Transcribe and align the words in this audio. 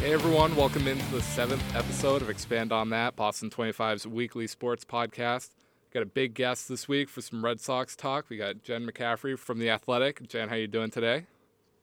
Hey 0.00 0.14
everyone, 0.14 0.56
welcome 0.56 0.88
into 0.88 1.04
the 1.10 1.20
seventh 1.20 1.76
episode 1.76 2.22
of 2.22 2.30
Expand 2.30 2.72
on 2.72 2.88
That, 2.88 3.16
Boston 3.16 3.50
25's 3.50 4.06
weekly 4.06 4.46
sports 4.46 4.82
podcast. 4.82 5.50
Got 5.92 6.02
a 6.02 6.06
big 6.06 6.32
guest 6.32 6.70
this 6.70 6.88
week 6.88 7.10
for 7.10 7.20
some 7.20 7.44
Red 7.44 7.60
Sox 7.60 7.94
talk. 7.94 8.30
We 8.30 8.38
got 8.38 8.62
Jen 8.62 8.86
McCaffrey 8.86 9.38
from 9.38 9.58
The 9.58 9.68
Athletic. 9.68 10.26
Jen, 10.26 10.48
how 10.48 10.54
are 10.54 10.58
you 10.58 10.68
doing 10.68 10.90
today? 10.90 11.26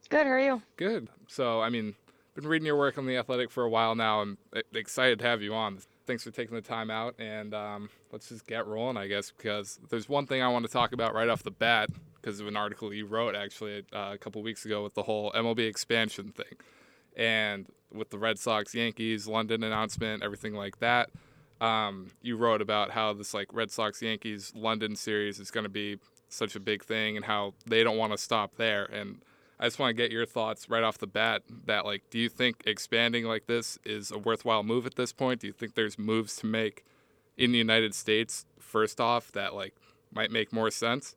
Good, 0.10 0.26
how 0.26 0.32
are 0.32 0.40
you? 0.40 0.64
Good. 0.78 1.10
So, 1.28 1.62
I 1.62 1.70
mean, 1.70 1.94
been 2.34 2.48
reading 2.48 2.66
your 2.66 2.76
work 2.76 2.98
on 2.98 3.06
The 3.06 3.18
Athletic 3.18 3.52
for 3.52 3.64
a 3.64 3.70
while 3.70 3.94
now. 3.94 4.22
I'm 4.22 4.40
excited 4.74 5.20
to 5.20 5.26
have 5.26 5.44
you 5.44 5.54
on. 5.54 5.78
Thanks 6.08 6.24
for 6.24 6.32
taking 6.32 6.56
the 6.56 6.62
time 6.62 6.90
out, 6.90 7.14
and 7.20 7.54
um, 7.54 7.92
let's 8.12 8.30
just 8.30 8.48
get 8.48 8.66
rolling, 8.66 8.98
I 8.98 9.06
guess, 9.06 9.30
because 9.30 9.80
there's 9.92 10.10
one 10.10 10.26
thing 10.26 10.42
I 10.42 10.48
want 10.48 10.66
to 10.66 10.72
talk 10.72 10.92
about 10.92 11.14
right 11.14 11.30
off 11.30 11.44
the 11.44 11.52
bat 11.52 11.92
because 12.16 12.40
of 12.40 12.48
an 12.48 12.58
article 12.58 12.92
you 12.92 13.06
wrote 13.06 13.36
actually 13.36 13.86
uh, 13.94 14.10
a 14.14 14.18
couple 14.18 14.42
weeks 14.42 14.66
ago 14.66 14.82
with 14.82 14.96
the 14.96 15.04
whole 15.04 15.32
MLB 15.34 15.70
expansion 15.70 16.32
thing, 16.32 16.56
and 17.16 17.68
with 17.94 18.10
the 18.10 18.18
Red 18.18 18.40
Sox, 18.40 18.76
Yankees, 18.76 19.28
London 19.28 19.64
announcement, 19.64 20.24
everything 20.24 20.54
like 20.54 20.80
that. 20.80 21.10
Um, 21.60 22.12
you 22.22 22.38
wrote 22.38 22.62
about 22.62 22.92
how 22.92 23.14
this 23.14 23.34
like 23.34 23.54
Red 23.54 23.72
Sox 23.72 24.02
Yankees 24.02 24.54
London 24.56 24.96
series 24.96 25.40
is 25.40 25.50
going 25.50 25.64
to 25.64 25.70
be 25.70 25.98
such 26.30 26.56
a 26.56 26.60
big 26.60 26.84
thing, 26.84 27.16
and 27.16 27.26
how 27.26 27.54
they 27.66 27.84
don't 27.84 27.98
want 27.98 28.12
to 28.12 28.18
stop 28.18 28.56
there, 28.58 28.86
and 28.86 29.22
I 29.60 29.66
just 29.66 29.80
want 29.80 29.90
to 29.90 29.94
get 29.94 30.12
your 30.12 30.26
thoughts 30.26 30.70
right 30.70 30.84
off 30.84 30.98
the 30.98 31.08
bat 31.08 31.42
that 31.66 31.86
like 31.86 32.04
do 32.10 32.20
you 32.20 32.30
think 32.30 32.64
expanding 32.66 33.26
like 33.26 33.48
this 33.48 33.80
is 33.84 34.12
a 34.12 34.18
worthwhile 34.18 34.64
move 34.64 34.86
at 34.86 34.96
this 34.96 35.12
point? 35.12 35.42
Do 35.42 35.48
you 35.48 35.54
think 35.54 35.74
there's 35.74 35.98
moves 35.98 36.36
to 36.38 36.46
make 36.46 36.86
in 37.38 37.52
the 37.52 37.58
United 37.58 37.96
States 37.96 38.46
first 38.60 39.02
off 39.02 39.32
that 39.32 39.56
like 39.56 39.74
might 40.14 40.32
make 40.32 40.54
more 40.54 40.70
sense? 40.70 41.16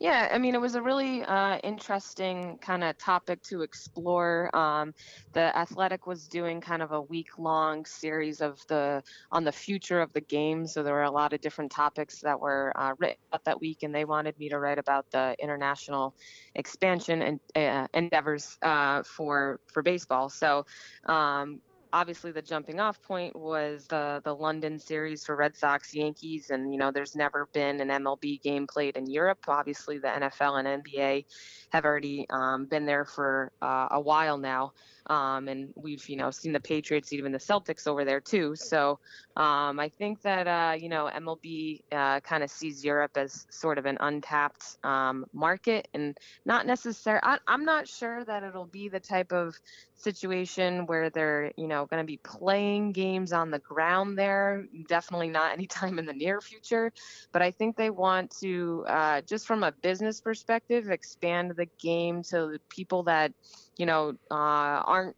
Yeah, 0.00 0.30
I 0.32 0.38
mean, 0.38 0.54
it 0.54 0.60
was 0.62 0.76
a 0.76 0.82
really 0.82 1.22
uh, 1.24 1.58
interesting 1.58 2.56
kind 2.62 2.82
of 2.82 2.96
topic 2.96 3.42
to 3.42 3.60
explore. 3.60 4.48
Um, 4.56 4.94
the 5.34 5.54
Athletic 5.54 6.06
was 6.06 6.26
doing 6.26 6.62
kind 6.62 6.80
of 6.80 6.92
a 6.92 7.02
week-long 7.02 7.84
series 7.84 8.40
of 8.40 8.66
the 8.68 9.02
on 9.30 9.44
the 9.44 9.52
future 9.52 10.00
of 10.00 10.10
the 10.14 10.22
game, 10.22 10.66
so 10.66 10.82
there 10.82 10.94
were 10.94 11.02
a 11.02 11.10
lot 11.10 11.34
of 11.34 11.42
different 11.42 11.70
topics 11.70 12.18
that 12.22 12.40
were 12.40 12.72
uh, 12.76 12.94
written 12.98 13.18
about 13.30 13.44
that 13.44 13.60
week, 13.60 13.82
and 13.82 13.94
they 13.94 14.06
wanted 14.06 14.38
me 14.38 14.48
to 14.48 14.58
write 14.58 14.78
about 14.78 15.04
the 15.10 15.36
international 15.38 16.14
expansion 16.54 17.20
and 17.20 17.40
uh, 17.54 17.86
endeavors 17.92 18.56
uh, 18.62 19.02
for 19.02 19.60
for 19.66 19.82
baseball. 19.82 20.30
So 20.30 20.64
um, 21.04 21.60
obviously 21.92 22.32
the 22.32 22.42
jumping 22.42 22.80
off 22.80 23.02
point 23.02 23.34
was 23.34 23.86
the 23.86 24.20
the 24.24 24.34
London 24.34 24.78
series 24.78 25.24
for 25.24 25.36
Red 25.36 25.56
Sox 25.56 25.94
Yankees 25.94 26.50
and 26.50 26.72
you 26.72 26.78
know 26.78 26.90
there's 26.90 27.16
never 27.16 27.48
been 27.52 27.80
an 27.80 27.88
MLB 27.88 28.42
game 28.42 28.66
played 28.66 28.96
in 28.96 29.06
Europe. 29.06 29.38
Obviously 29.48 29.98
the 29.98 30.08
NFL 30.08 30.64
and 30.64 30.84
NBA 30.84 31.24
have 31.70 31.84
already 31.84 32.26
um, 32.30 32.66
been 32.66 32.86
there 32.86 33.04
for 33.04 33.52
uh, 33.62 33.88
a 33.90 34.00
while 34.00 34.38
now 34.38 34.72
um, 35.10 35.48
and 35.48 35.70
we've 35.74 36.08
you 36.08 36.16
know 36.16 36.30
seen 36.30 36.52
the 36.52 36.60
Patriots 36.60 37.12
even 37.12 37.32
the 37.32 37.38
Celtics 37.38 37.88
over 37.88 38.04
there 38.04 38.20
too. 38.20 38.54
So 38.54 39.00
um, 39.36 39.80
I 39.80 39.90
think 39.98 40.22
that 40.22 40.46
uh, 40.46 40.76
you 40.78 40.88
know 40.88 41.10
MLB 41.12 41.80
uh, 41.90 42.20
kind 42.20 42.44
of 42.44 42.50
sees 42.50 42.84
Europe 42.84 43.10
as 43.16 43.44
sort 43.50 43.76
of 43.76 43.86
an 43.86 43.98
untapped 44.00 44.76
um, 44.84 45.26
market 45.32 45.88
and 45.92 46.16
not 46.46 46.64
necessarily 46.64 47.20
I'm 47.48 47.64
not 47.64 47.88
sure 47.88 48.24
that 48.24 48.44
it'll 48.44 48.66
be 48.66 48.88
the 48.88 49.00
type 49.00 49.32
of 49.32 49.56
situation 49.96 50.86
where 50.86 51.10
they're 51.10 51.52
you 51.56 51.66
know 51.66 51.86
going 51.86 52.02
to 52.02 52.06
be 52.06 52.18
playing 52.18 52.92
games 52.92 53.32
on 53.32 53.50
the 53.50 53.58
ground 53.58 54.16
there. 54.16 54.64
Definitely 54.88 55.30
not 55.30 55.52
anytime 55.54 55.98
in 55.98 56.06
the 56.06 56.12
near 56.12 56.40
future. 56.40 56.92
But 57.32 57.42
i 57.42 57.50
think 57.50 57.76
they 57.76 57.90
want 57.90 58.32
to 58.40 58.84
uh, 58.86 59.22
just 59.22 59.46
from 59.46 59.64
a 59.64 59.72
business 59.72 60.20
perspective 60.20 60.88
expand 60.88 61.52
the 61.56 61.66
game 61.80 62.22
to 62.22 62.58
people 62.68 63.02
that 63.02 63.32
you 63.80 63.86
know 63.86 64.14
uh, 64.30 64.84
aren't 64.84 65.16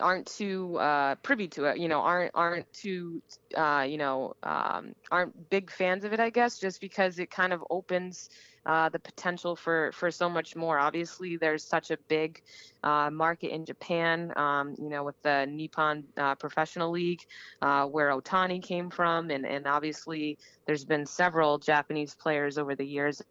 aren't 0.00 0.26
too 0.26 0.76
uh, 0.78 1.14
privy 1.16 1.48
to 1.48 1.64
it, 1.64 1.78
you 1.78 1.88
know, 1.88 2.00
aren't 2.00 2.30
aren't 2.34 2.72
too, 2.72 3.22
uh, 3.56 3.86
you 3.88 3.96
know, 3.98 4.34
um, 4.42 4.94
aren't 5.10 5.50
big 5.50 5.70
fans 5.70 6.04
of 6.04 6.12
it, 6.12 6.20
I 6.20 6.30
guess, 6.30 6.58
just 6.58 6.80
because 6.80 7.18
it 7.18 7.30
kind 7.30 7.52
of 7.52 7.62
opens 7.70 8.30
uh, 8.66 8.88
the 8.88 8.98
potential 8.98 9.56
for 9.56 9.92
for 9.92 10.10
so 10.10 10.28
much 10.28 10.54
more. 10.56 10.78
Obviously, 10.78 11.36
there's 11.36 11.64
such 11.64 11.90
a 11.90 11.98
big 12.08 12.42
uh, 12.82 13.10
market 13.10 13.52
in 13.52 13.64
Japan, 13.64 14.32
um, 14.36 14.74
you 14.78 14.88
know, 14.88 15.04
with 15.04 15.20
the 15.22 15.46
Nippon 15.46 16.04
uh, 16.16 16.34
Professional 16.34 16.90
League, 16.90 17.22
uh, 17.62 17.86
where 17.86 18.10
Ohtani 18.10 18.62
came 18.62 18.90
from, 18.90 19.30
and 19.30 19.46
and 19.46 19.66
obviously 19.66 20.38
there's 20.66 20.84
been 20.84 21.06
several 21.06 21.58
Japanese 21.58 22.14
players 22.14 22.58
over 22.58 22.74
the 22.74 22.86
years 22.86 23.22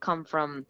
come 0.00 0.24
from 0.24 0.66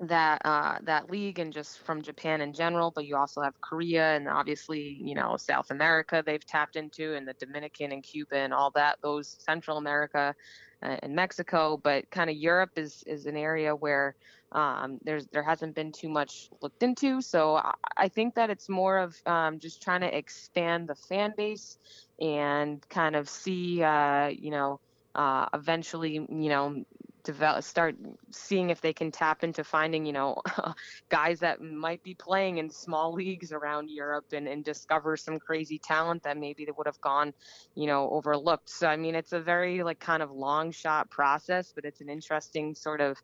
that 0.00 0.42
uh, 0.44 0.78
that 0.82 1.10
league 1.10 1.38
and 1.38 1.52
just 1.52 1.78
from 1.78 2.02
Japan 2.02 2.40
in 2.40 2.52
general, 2.52 2.90
but 2.90 3.06
you 3.06 3.16
also 3.16 3.40
have 3.40 3.60
Korea 3.60 4.16
and 4.16 4.28
obviously 4.28 4.98
you 5.00 5.14
know 5.14 5.36
South 5.36 5.70
America 5.70 6.22
they've 6.24 6.44
tapped 6.44 6.76
into 6.76 7.14
and 7.14 7.26
the 7.26 7.34
Dominican 7.34 7.92
and 7.92 8.02
Cuba 8.02 8.36
and 8.36 8.52
all 8.52 8.70
that 8.72 8.98
those 9.02 9.36
Central 9.38 9.78
America 9.78 10.34
uh, 10.82 10.96
and 11.02 11.14
Mexico, 11.14 11.76
but 11.76 12.10
kind 12.10 12.28
of 12.28 12.36
Europe 12.36 12.72
is 12.76 13.04
is 13.06 13.26
an 13.26 13.36
area 13.36 13.74
where 13.74 14.16
um, 14.52 14.98
there's 15.04 15.26
there 15.28 15.42
hasn't 15.42 15.74
been 15.74 15.92
too 15.92 16.08
much 16.08 16.50
looked 16.60 16.82
into. 16.82 17.20
So 17.20 17.56
I, 17.56 17.74
I 17.96 18.08
think 18.08 18.34
that 18.34 18.50
it's 18.50 18.68
more 18.68 18.98
of 18.98 19.16
um, 19.26 19.58
just 19.58 19.82
trying 19.82 20.00
to 20.02 20.16
expand 20.16 20.88
the 20.88 20.94
fan 20.94 21.34
base 21.36 21.78
and 22.20 22.86
kind 22.88 23.16
of 23.16 23.28
see 23.28 23.82
uh, 23.82 24.26
you 24.28 24.50
know. 24.50 24.80
Uh, 25.16 25.46
eventually, 25.54 26.14
you 26.14 26.48
know, 26.48 26.84
develop 27.24 27.64
start 27.64 27.96
seeing 28.30 28.70
if 28.70 28.80
they 28.80 28.92
can 28.92 29.10
tap 29.10 29.42
into 29.42 29.64
finding 29.64 30.04
you 30.04 30.12
know 30.12 30.40
guys 31.08 31.40
that 31.40 31.60
might 31.60 32.02
be 32.02 32.14
playing 32.14 32.58
in 32.58 32.70
small 32.70 33.12
leagues 33.12 33.50
around 33.50 33.90
Europe 33.90 34.26
and, 34.32 34.46
and 34.46 34.64
discover 34.64 35.16
some 35.16 35.38
crazy 35.38 35.78
talent 35.78 36.22
that 36.22 36.36
maybe 36.36 36.64
they 36.64 36.72
would 36.76 36.86
have 36.86 37.00
gone 37.00 37.32
you 37.74 37.86
know 37.86 38.10
overlooked. 38.10 38.68
So 38.68 38.86
I 38.86 38.96
mean 38.96 39.14
it's 39.14 39.32
a 39.32 39.40
very 39.40 39.82
like 39.82 39.98
kind 39.98 40.22
of 40.22 40.30
long 40.30 40.70
shot 40.70 41.10
process 41.10 41.72
but 41.74 41.84
it's 41.84 42.00
an 42.00 42.08
interesting 42.08 42.74
sort 42.74 43.00
of 43.00 43.16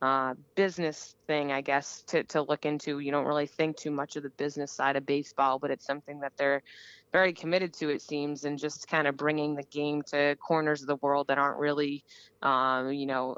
uh, 0.00 0.34
business 0.54 1.16
thing 1.26 1.50
I 1.52 1.60
guess 1.60 2.02
to, 2.08 2.22
to 2.24 2.42
look 2.42 2.64
into 2.64 3.00
you 3.00 3.10
don't 3.10 3.26
really 3.26 3.46
think 3.46 3.76
too 3.76 3.90
much 3.90 4.16
of 4.16 4.22
the 4.22 4.30
business 4.30 4.70
side 4.70 4.96
of 4.96 5.04
baseball 5.04 5.58
but 5.58 5.70
it's 5.70 5.84
something 5.84 6.20
that 6.20 6.32
they're 6.36 6.62
very 7.10 7.32
committed 7.32 7.72
to 7.74 7.88
it 7.88 8.02
seems 8.02 8.44
and 8.44 8.58
just 8.58 8.86
kind 8.86 9.08
of 9.08 9.16
bringing 9.16 9.54
the 9.54 9.62
game 9.64 10.02
to 10.02 10.36
corners 10.36 10.82
of 10.82 10.88
the 10.88 10.96
world 10.96 11.26
that 11.28 11.38
aren't 11.38 11.58
really 11.58 12.04
um, 12.42 12.92
you 12.92 13.06
know 13.06 13.36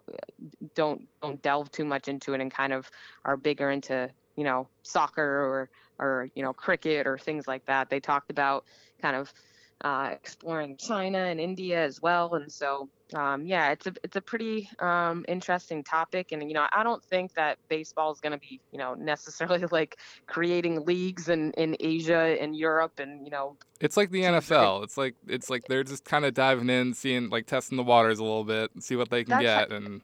don't 0.75 1.09
don't 1.23 1.41
delve 1.41 1.71
too 1.73 1.85
much 1.85 2.09
into 2.09 2.35
it 2.35 2.41
and 2.41 2.53
kind 2.53 2.73
of 2.73 2.91
are 3.25 3.37
bigger 3.37 3.71
into 3.71 4.11
you 4.37 4.45
know 4.45 4.69
soccer 4.83 5.23
or 5.23 5.71
or 5.99 6.29
you 6.35 6.43
know 6.43 6.53
cricket 6.53 7.07
or 7.07 7.17
things 7.17 7.49
like 7.49 7.65
that 7.67 7.89
they 7.89 8.01
talked 8.01 8.31
about 8.31 8.65
kind 9.01 9.17
of 9.17 9.33
uh, 9.83 10.11
exploring 10.13 10.77
China 10.77 11.19
and 11.19 11.41
India 11.41 11.83
as 11.83 12.03
well. 12.03 12.35
And 12.35 12.51
so, 12.51 12.89
um, 13.15 13.47
yeah, 13.47 13.71
it's 13.73 13.87
a 13.87 13.93
it's 14.03 14.17
a 14.17 14.21
pretty 14.21 14.69
um, 14.79 15.25
interesting 15.29 15.83
topic. 15.83 16.33
And 16.33 16.43
you 16.49 16.55
know, 16.55 16.67
I 16.73 16.83
don't 16.83 17.03
think 17.05 17.35
that 17.35 17.59
baseball 17.69 18.13
is 18.13 18.21
going 18.21 18.33
to 18.33 18.39
be 18.39 18.61
you 18.73 18.79
know 18.79 18.95
necessarily 18.95 19.65
like 19.71 19.99
creating 20.27 20.85
leagues 20.85 21.29
in 21.29 21.53
in 21.53 21.77
Asia 21.81 22.37
and 22.41 22.57
Europe 22.57 22.99
and 22.99 23.25
you 23.25 23.31
know. 23.31 23.57
It's 23.81 23.97
like 23.97 24.11
the 24.11 24.23
NFL. 24.23 24.85
It's 24.85 24.97
like 24.97 25.15
it's 25.27 25.49
like 25.49 25.65
they're 25.69 25.85
just 25.85 26.05
kind 26.05 26.25
of 26.25 26.35
diving 26.35 26.69
in, 26.69 26.95
seeing 26.95 27.31
like 27.31 27.47
testing 27.47 27.77
the 27.77 27.83
waters 27.83 28.19
a 28.19 28.23
little 28.23 28.45
bit, 28.45 28.71
and 28.75 28.85
see 28.85 28.97
what 28.97 29.11
they 29.11 29.25
can 29.25 29.41
get, 29.41 29.73
and 29.73 30.03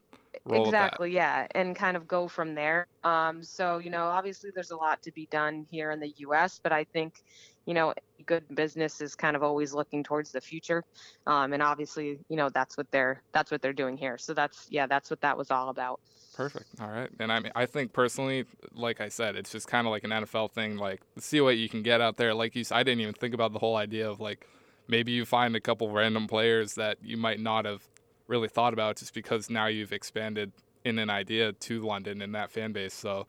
exactly 0.51 1.11
yeah 1.11 1.47
and 1.51 1.75
kind 1.75 1.97
of 1.97 2.07
go 2.07 2.27
from 2.27 2.55
there 2.55 2.87
um, 3.03 3.43
so 3.43 3.77
you 3.77 3.89
know 3.89 4.05
obviously 4.05 4.49
there's 4.53 4.71
a 4.71 4.75
lot 4.75 5.01
to 5.01 5.11
be 5.11 5.27
done 5.31 5.65
here 5.69 5.91
in 5.91 5.99
the 5.99 6.13
us 6.19 6.59
but 6.61 6.71
i 6.71 6.83
think 6.83 7.23
you 7.67 7.73
know, 7.73 7.93
good 8.25 8.43
business 8.55 9.01
is 9.01 9.13
kind 9.13 9.35
of 9.35 9.43
always 9.43 9.73
looking 9.73 10.01
towards 10.01 10.31
the 10.31 10.39
future, 10.39 10.85
um, 11.27 11.51
and 11.51 11.61
obviously, 11.61 12.17
you 12.29 12.37
know, 12.37 12.47
that's 12.49 12.77
what 12.77 12.89
they're 12.91 13.21
that's 13.33 13.51
what 13.51 13.61
they're 13.61 13.73
doing 13.73 13.97
here. 13.97 14.17
So 14.17 14.33
that's 14.33 14.67
yeah, 14.69 14.87
that's 14.87 15.09
what 15.09 15.19
that 15.19 15.37
was 15.37 15.51
all 15.51 15.67
about. 15.67 15.99
Perfect. 16.33 16.65
All 16.79 16.87
right. 16.87 17.09
And 17.19 17.31
I 17.31 17.41
mean, 17.41 17.51
I 17.55 17.65
think 17.65 17.91
personally, 17.91 18.45
like 18.73 19.01
I 19.01 19.09
said, 19.09 19.35
it's 19.35 19.51
just 19.51 19.67
kind 19.67 19.85
of 19.85 19.91
like 19.91 20.05
an 20.05 20.11
NFL 20.11 20.51
thing. 20.51 20.77
Like, 20.77 21.01
see 21.19 21.41
what 21.41 21.57
you 21.57 21.67
can 21.67 21.83
get 21.83 21.99
out 21.99 22.15
there. 22.15 22.33
Like 22.33 22.55
you, 22.55 22.63
I 22.71 22.83
didn't 22.83 23.01
even 23.01 23.13
think 23.13 23.33
about 23.33 23.51
the 23.51 23.59
whole 23.59 23.75
idea 23.75 24.09
of 24.09 24.21
like 24.21 24.47
maybe 24.87 25.11
you 25.11 25.25
find 25.25 25.53
a 25.55 25.59
couple 25.59 25.91
random 25.91 26.27
players 26.27 26.75
that 26.75 26.99
you 27.03 27.17
might 27.17 27.41
not 27.41 27.65
have 27.65 27.81
really 28.27 28.47
thought 28.47 28.73
about 28.73 28.97
just 28.97 29.13
because 29.13 29.49
now 29.49 29.67
you've 29.67 29.93
expanded 29.93 30.51
in 30.83 30.99
an 30.99 31.09
idea 31.09 31.53
to 31.53 31.81
London 31.85 32.21
and 32.21 32.35
that 32.35 32.51
fan 32.51 32.71
base. 32.71 32.93
So 32.93 33.27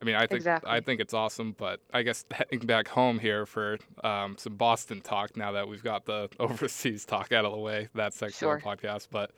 I 0.00 0.06
mean, 0.06 0.14
I 0.14 0.20
think 0.20 0.38
exactly. 0.38 0.70
I 0.70 0.80
think 0.80 1.00
it's 1.00 1.12
awesome, 1.12 1.54
but 1.58 1.80
I 1.92 2.02
guess 2.02 2.24
heading 2.30 2.60
back 2.60 2.88
home 2.88 3.18
here 3.18 3.44
for 3.44 3.78
um, 4.02 4.36
some 4.38 4.54
Boston 4.56 5.00
talk 5.00 5.36
now 5.36 5.52
that 5.52 5.68
we've 5.68 5.82
got 5.82 6.06
the 6.06 6.28
overseas 6.40 7.04
talk 7.04 7.32
out 7.32 7.44
of 7.44 7.52
the 7.52 7.58
way, 7.58 7.88
that 7.94 8.14
section 8.14 8.46
sure. 8.46 8.56
of 8.56 8.62
the 8.62 8.68
podcast. 8.68 9.08
But 9.10 9.32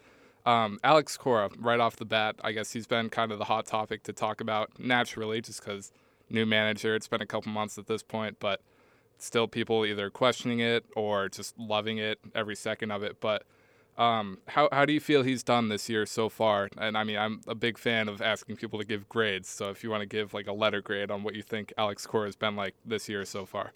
um, 0.46 0.78
Alex 0.84 1.16
Cora, 1.16 1.50
right 1.58 1.80
off 1.80 1.96
the 1.96 2.04
bat, 2.04 2.36
I 2.42 2.52
guess 2.52 2.72
he's 2.72 2.86
been 2.86 3.08
kind 3.08 3.32
of 3.32 3.38
the 3.38 3.44
hot 3.44 3.66
topic 3.66 4.04
to 4.04 4.12
talk 4.12 4.40
about 4.40 4.70
naturally, 4.78 5.40
just 5.40 5.64
because 5.64 5.92
new 6.30 6.46
manager. 6.46 6.94
It's 6.94 7.08
been 7.08 7.22
a 7.22 7.26
couple 7.26 7.50
months 7.50 7.76
at 7.76 7.86
this 7.86 8.02
point, 8.02 8.36
but 8.38 8.60
still 9.18 9.48
people 9.48 9.84
either 9.84 10.10
questioning 10.10 10.60
it 10.60 10.84
or 10.96 11.28
just 11.28 11.58
loving 11.58 11.98
it 11.98 12.18
every 12.34 12.56
second 12.56 12.90
of 12.92 13.02
it. 13.02 13.20
But 13.20 13.44
Um, 13.98 14.38
how 14.48 14.68
how 14.72 14.84
do 14.86 14.92
you 14.92 15.00
feel 15.00 15.22
he's 15.22 15.42
done 15.42 15.68
this 15.68 15.88
year 15.88 16.06
so 16.06 16.28
far? 16.28 16.68
And 16.78 16.96
I 16.96 17.04
mean, 17.04 17.18
I'm 17.18 17.40
a 17.46 17.54
big 17.54 17.78
fan 17.78 18.08
of 18.08 18.22
asking 18.22 18.56
people 18.56 18.78
to 18.78 18.84
give 18.84 19.08
grades. 19.08 19.48
So 19.48 19.70
if 19.70 19.84
you 19.84 19.90
want 19.90 20.00
to 20.00 20.06
give 20.06 20.32
like 20.32 20.46
a 20.46 20.52
letter 20.52 20.80
grade 20.80 21.10
on 21.10 21.22
what 21.22 21.34
you 21.34 21.42
think 21.42 21.72
Alex 21.76 22.06
Cora 22.06 22.26
has 22.26 22.36
been 22.36 22.56
like 22.56 22.74
this 22.84 23.08
year 23.08 23.24
so 23.24 23.44
far. 23.44 23.72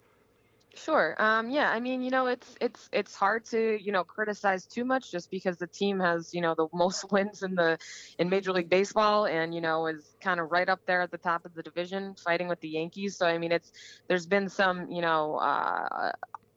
Sure. 0.77 1.15
Um, 1.17 1.49
yeah. 1.49 1.71
I 1.71 1.79
mean, 1.79 2.03
you 2.03 2.11
know, 2.11 2.27
it's 2.27 2.55
it's 2.61 2.87
it's 2.91 3.15
hard 3.15 3.45
to 3.45 3.81
you 3.81 3.91
know 3.91 4.03
criticize 4.03 4.65
too 4.65 4.85
much 4.85 5.11
just 5.11 5.31
because 5.31 5.57
the 5.57 5.67
team 5.67 5.99
has 5.99 6.33
you 6.33 6.41
know 6.41 6.53
the 6.55 6.67
most 6.73 7.11
wins 7.11 7.41
in 7.43 7.55
the 7.55 7.77
in 8.19 8.29
Major 8.29 8.53
League 8.53 8.69
Baseball 8.69 9.25
and 9.25 9.53
you 9.55 9.61
know 9.61 9.87
is 9.87 10.15
kind 10.21 10.39
of 10.39 10.51
right 10.51 10.69
up 10.69 10.79
there 10.85 11.01
at 11.01 11.11
the 11.11 11.17
top 11.17 11.45
of 11.45 11.53
the 11.55 11.63
division, 11.63 12.15
fighting 12.15 12.47
with 12.47 12.59
the 12.59 12.69
Yankees. 12.69 13.17
So 13.17 13.25
I 13.25 13.37
mean, 13.37 13.51
it's 13.51 13.71
there's 14.07 14.27
been 14.27 14.49
some 14.49 14.91
you 14.91 15.01
know 15.01 15.37
uh, 15.37 16.11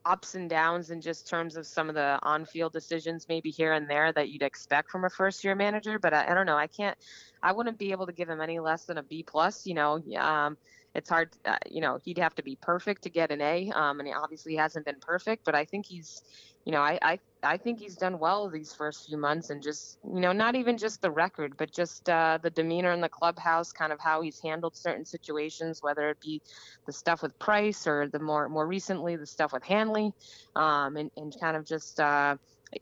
ups 0.04 0.34
and 0.34 0.48
downs 0.48 0.90
in 0.90 1.00
just 1.00 1.28
terms 1.28 1.56
of 1.56 1.66
some 1.66 1.88
of 1.88 1.94
the 1.94 2.18
on-field 2.22 2.72
decisions 2.72 3.26
maybe 3.28 3.50
here 3.50 3.72
and 3.72 3.88
there 3.88 4.12
that 4.12 4.28
you'd 4.30 4.42
expect 4.42 4.90
from 4.90 5.04
a 5.04 5.10
first-year 5.10 5.54
manager. 5.54 5.98
But 5.98 6.14
I, 6.14 6.30
I 6.30 6.34
don't 6.34 6.46
know. 6.46 6.56
I 6.56 6.66
can't. 6.66 6.96
I 7.42 7.52
wouldn't 7.52 7.78
be 7.78 7.90
able 7.92 8.06
to 8.06 8.12
give 8.12 8.28
him 8.28 8.40
any 8.40 8.58
less 8.58 8.84
than 8.84 8.98
a 8.98 9.02
B 9.02 9.22
plus. 9.22 9.66
You 9.66 9.74
know. 9.74 10.02
Um, 10.16 10.56
it's 10.94 11.08
hard, 11.08 11.30
uh, 11.44 11.56
you 11.70 11.80
know, 11.80 11.98
he'd 12.04 12.18
have 12.18 12.34
to 12.34 12.42
be 12.42 12.56
perfect 12.56 13.02
to 13.02 13.10
get 13.10 13.30
an 13.30 13.40
A. 13.40 13.70
Um, 13.70 14.00
and 14.00 14.08
he 14.08 14.14
obviously 14.14 14.56
hasn't 14.56 14.84
been 14.84 14.98
perfect, 15.00 15.44
but 15.44 15.54
I 15.54 15.64
think 15.64 15.86
he's, 15.86 16.22
you 16.64 16.72
know, 16.72 16.80
I, 16.80 16.98
I, 17.02 17.18
I 17.42 17.56
think 17.56 17.78
he's 17.78 17.96
done 17.96 18.18
well 18.18 18.48
these 18.50 18.72
first 18.72 19.06
few 19.06 19.16
months 19.16 19.50
and 19.50 19.62
just, 19.62 19.98
you 20.04 20.20
know, 20.20 20.32
not 20.32 20.56
even 20.56 20.76
just 20.76 21.00
the 21.00 21.10
record, 21.10 21.56
but 21.56 21.72
just 21.72 22.08
uh, 22.10 22.38
the 22.42 22.50
demeanor 22.50 22.90
in 22.92 23.00
the 23.00 23.08
clubhouse, 23.08 23.72
kind 23.72 23.92
of 23.92 24.00
how 24.00 24.20
he's 24.20 24.40
handled 24.40 24.76
certain 24.76 25.04
situations, 25.04 25.82
whether 25.82 26.10
it 26.10 26.20
be 26.20 26.42
the 26.86 26.92
stuff 26.92 27.22
with 27.22 27.38
Price 27.38 27.86
or 27.86 28.08
the 28.08 28.18
more, 28.18 28.48
more 28.48 28.66
recently, 28.66 29.16
the 29.16 29.26
stuff 29.26 29.52
with 29.52 29.62
Hanley, 29.62 30.12
um, 30.56 30.96
and, 30.96 31.10
and 31.16 31.34
kind 31.40 31.56
of 31.56 31.64
just, 31.64 32.00
uh, 32.00 32.36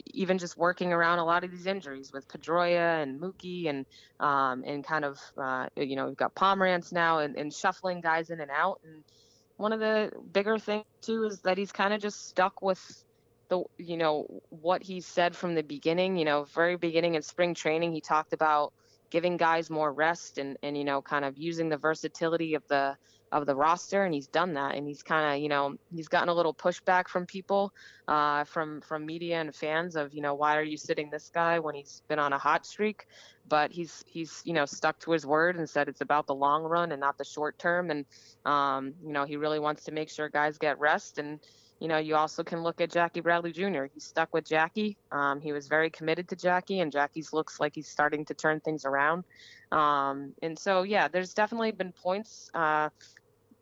even 0.07 0.39
just 0.39 0.57
working 0.57 0.93
around 0.93 1.19
a 1.19 1.25
lot 1.25 1.45
of 1.45 1.51
these 1.51 1.67
injuries 1.67 2.13
with 2.13 2.29
Pedroia 2.29 3.03
and 3.03 3.21
Mookie 3.21 3.69
and 3.69 3.87
um, 4.21 4.63
and 4.67 4.85
kind 4.85 5.05
of 5.05 5.19
uh, 5.37 5.67
you 5.77 5.97
know 5.97 6.07
we've 6.07 6.17
got 6.17 6.35
Pomeranz 6.35 6.93
now 6.93 7.21
and, 7.21 7.37
and 7.37 7.53
shuffling 7.53 8.01
guys 8.01 8.31
in 8.31 8.41
and 8.41 8.51
out. 8.51 8.81
And 8.85 9.05
one 9.57 9.73
of 9.73 9.81
the 9.81 10.11
bigger 10.33 10.59
things 10.59 10.85
too 11.03 11.25
is 11.25 11.41
that 11.41 11.59
he's 11.59 11.73
kind 11.73 11.95
of 11.95 12.01
just 12.01 12.29
stuck 12.29 12.61
with 12.61 12.81
the 13.49 13.63
you 13.79 13.97
know 13.97 14.43
what 14.51 14.83
he 14.83 15.01
said 15.01 15.35
from 15.35 15.55
the 15.55 15.63
beginning. 15.63 16.17
You 16.17 16.25
know 16.25 16.45
very 16.55 16.77
beginning 16.77 17.15
in 17.15 17.23
spring 17.23 17.55
training 17.55 17.93
he 17.93 18.01
talked 18.01 18.33
about 18.33 18.73
giving 19.11 19.39
guys 19.39 19.71
more 19.71 19.93
rest 19.93 20.39
and 20.39 20.59
and 20.63 20.77
you 20.77 20.85
know 20.85 21.01
kind 21.01 21.25
of 21.25 21.39
using 21.39 21.69
the 21.69 21.79
versatility 21.79 22.55
of 22.55 22.63
the 22.69 22.97
of 23.33 23.47
the 23.47 23.55
roster 23.55 24.05
and 24.05 24.15
he's 24.15 24.27
done 24.27 24.55
that 24.55 24.75
and 24.75 24.87
he's 24.87 25.03
kind 25.03 25.35
of 25.35 25.43
you 25.43 25.49
know 25.49 25.77
he's 25.95 26.09
gotten 26.09 26.29
a 26.29 26.35
little 26.35 26.55
pushback 26.55 27.09
from 27.09 27.27
people 27.27 27.73
uh, 28.07 28.45
from 28.45 28.81
from 28.81 29.05
media 29.05 29.41
and 29.41 29.55
fans 29.55 29.97
of 29.97 30.15
you 30.15 30.23
know 30.23 30.35
why 30.35 30.57
are 30.57 30.63
you 30.63 30.77
sitting 30.77 31.11
this 31.11 31.31
guy 31.33 31.59
when 31.59 31.75
he's 31.75 32.03
been 32.09 32.19
on 32.19 32.33
a 32.33 32.39
hot 32.39 32.65
streak 32.65 33.07
but 33.49 33.71
he's 33.71 34.05
he's 34.07 34.43
you 34.45 34.53
know 34.53 34.65
stuck 34.65 34.99
to 34.99 35.11
his 35.11 35.27
word 35.27 35.57
and 35.57 35.69
said 35.69 35.89
it's 35.89 36.01
about 36.01 36.27
the 36.27 36.35
long 36.35 36.63
run 36.63 36.93
and 36.93 37.01
not 37.01 37.19
the 37.19 37.25
short 37.25 37.59
term 37.59 37.91
and 37.91 38.05
um, 38.47 38.95
you 39.05 39.13
know 39.13 39.25
he 39.25 39.37
really 39.37 39.59
wants 39.59 39.85
to 39.85 39.93
make 39.93 40.09
sure 40.09 40.29
guys 40.29 40.59
get 40.59 40.79
rest 40.79 41.19
and 41.19 41.41
you 41.81 41.87
know, 41.87 41.99
you 41.99 42.17
also 42.17 42.43
can 42.43 42.63
look 42.63 42.81
at 42.81 42.91
Jackie 42.91 43.21
Bradley 43.21 43.53
Jr. 43.53 43.85
He's 43.93 44.05
stuck 44.05 44.35
with 44.35 44.45
Jackie. 44.45 44.97
Um, 45.13 45.41
he 45.41 45.53
was 45.53 45.69
very 45.69 45.91
committed 45.91 46.29
to 46.29 46.37
Jackie, 46.37 46.81
and 46.81 46.91
Jackie's 46.91 47.33
looks 47.33 47.61
like 47.61 47.75
he's 47.75 47.89
starting 47.89 48.25
to 48.27 48.35
turn 48.35 48.61
things 48.61 48.85
around. 48.85 49.25
Um, 49.71 50.33
and 50.43 50.59
so, 50.59 50.83
yeah, 50.83 51.07
there's 51.07 51.35
definitely 51.35 51.71
been 51.71 51.93
points, 51.93 52.51
uh, 52.55 52.89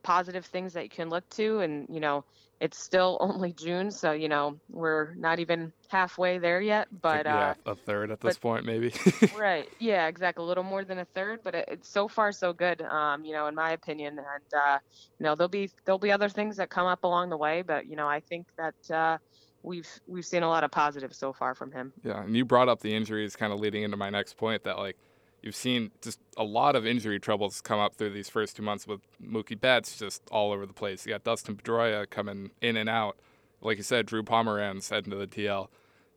positive 0.06 0.46
things 0.46 0.72
that 0.72 0.84
you 0.84 0.88
can 0.88 1.10
look 1.10 1.28
to, 1.30 1.58
and 1.58 1.84
you 1.90 1.98
know, 1.98 2.24
it's 2.60 2.78
still 2.78 3.18
only 3.20 3.52
June, 3.52 3.90
so 3.90 4.12
you 4.12 4.28
know 4.28 4.56
we're 4.70 5.14
not 5.16 5.40
even 5.40 5.72
halfway 5.88 6.38
there 6.38 6.60
yet. 6.60 6.86
But 7.02 7.26
yeah, 7.26 7.54
uh, 7.66 7.72
a 7.72 7.74
third 7.74 8.12
at 8.12 8.20
this 8.20 8.36
but, 8.36 8.40
point, 8.40 8.64
maybe. 8.64 8.94
right? 9.36 9.68
Yeah, 9.80 10.06
exactly. 10.06 10.44
A 10.44 10.46
little 10.46 10.62
more 10.62 10.84
than 10.84 11.00
a 11.00 11.04
third, 11.04 11.40
but 11.42 11.56
it, 11.56 11.68
it's 11.68 11.88
so 11.88 12.06
far 12.06 12.30
so 12.30 12.52
good. 12.52 12.80
Um, 12.82 13.24
you 13.24 13.32
know, 13.32 13.48
in 13.48 13.54
my 13.54 13.72
opinion, 13.72 14.18
and 14.18 14.54
uh, 14.56 14.78
you 15.18 15.24
know 15.24 15.34
there'll 15.34 15.48
be 15.48 15.70
there'll 15.84 15.98
be 15.98 16.12
other 16.12 16.28
things 16.28 16.56
that 16.58 16.70
come 16.70 16.86
up 16.86 17.02
along 17.02 17.30
the 17.30 17.36
way, 17.36 17.62
but 17.62 17.86
you 17.86 17.96
know 17.96 18.08
I 18.08 18.20
think 18.20 18.46
that. 18.56 18.94
Uh, 18.94 19.18
we've 19.62 19.88
we've 20.06 20.24
seen 20.24 20.44
a 20.44 20.48
lot 20.48 20.62
of 20.62 20.70
positives 20.70 21.18
so 21.18 21.32
far 21.32 21.52
from 21.52 21.72
him. 21.72 21.92
Yeah, 22.04 22.22
and 22.22 22.36
you 22.36 22.44
brought 22.44 22.68
up 22.68 22.80
the 22.80 22.94
injuries, 22.94 23.34
kind 23.34 23.52
of 23.52 23.58
leading 23.58 23.82
into 23.82 23.96
my 23.96 24.10
next 24.10 24.36
point 24.36 24.62
that 24.62 24.78
like 24.78 24.96
you've 25.42 25.56
seen 25.56 25.90
just 26.02 26.18
a 26.36 26.44
lot 26.44 26.76
of 26.76 26.86
injury 26.86 27.20
troubles 27.20 27.60
come 27.60 27.78
up 27.78 27.94
through 27.94 28.10
these 28.10 28.28
first 28.28 28.56
two 28.56 28.62
months 28.62 28.86
with 28.86 29.00
Mookie 29.22 29.60
Betts 29.60 29.98
just 29.98 30.22
all 30.30 30.52
over 30.52 30.66
the 30.66 30.72
place. 30.72 31.06
You 31.06 31.12
got 31.12 31.24
Dustin 31.24 31.56
Pedroia 31.56 32.08
coming 32.08 32.50
in 32.60 32.76
and 32.76 32.88
out. 32.88 33.16
Like 33.60 33.78
you 33.78 33.82
said, 33.82 34.06
Drew 34.06 34.22
Pomeranz 34.22 34.90
heading 34.90 35.10
to 35.10 35.16
the 35.16 35.26
DL. 35.26 35.68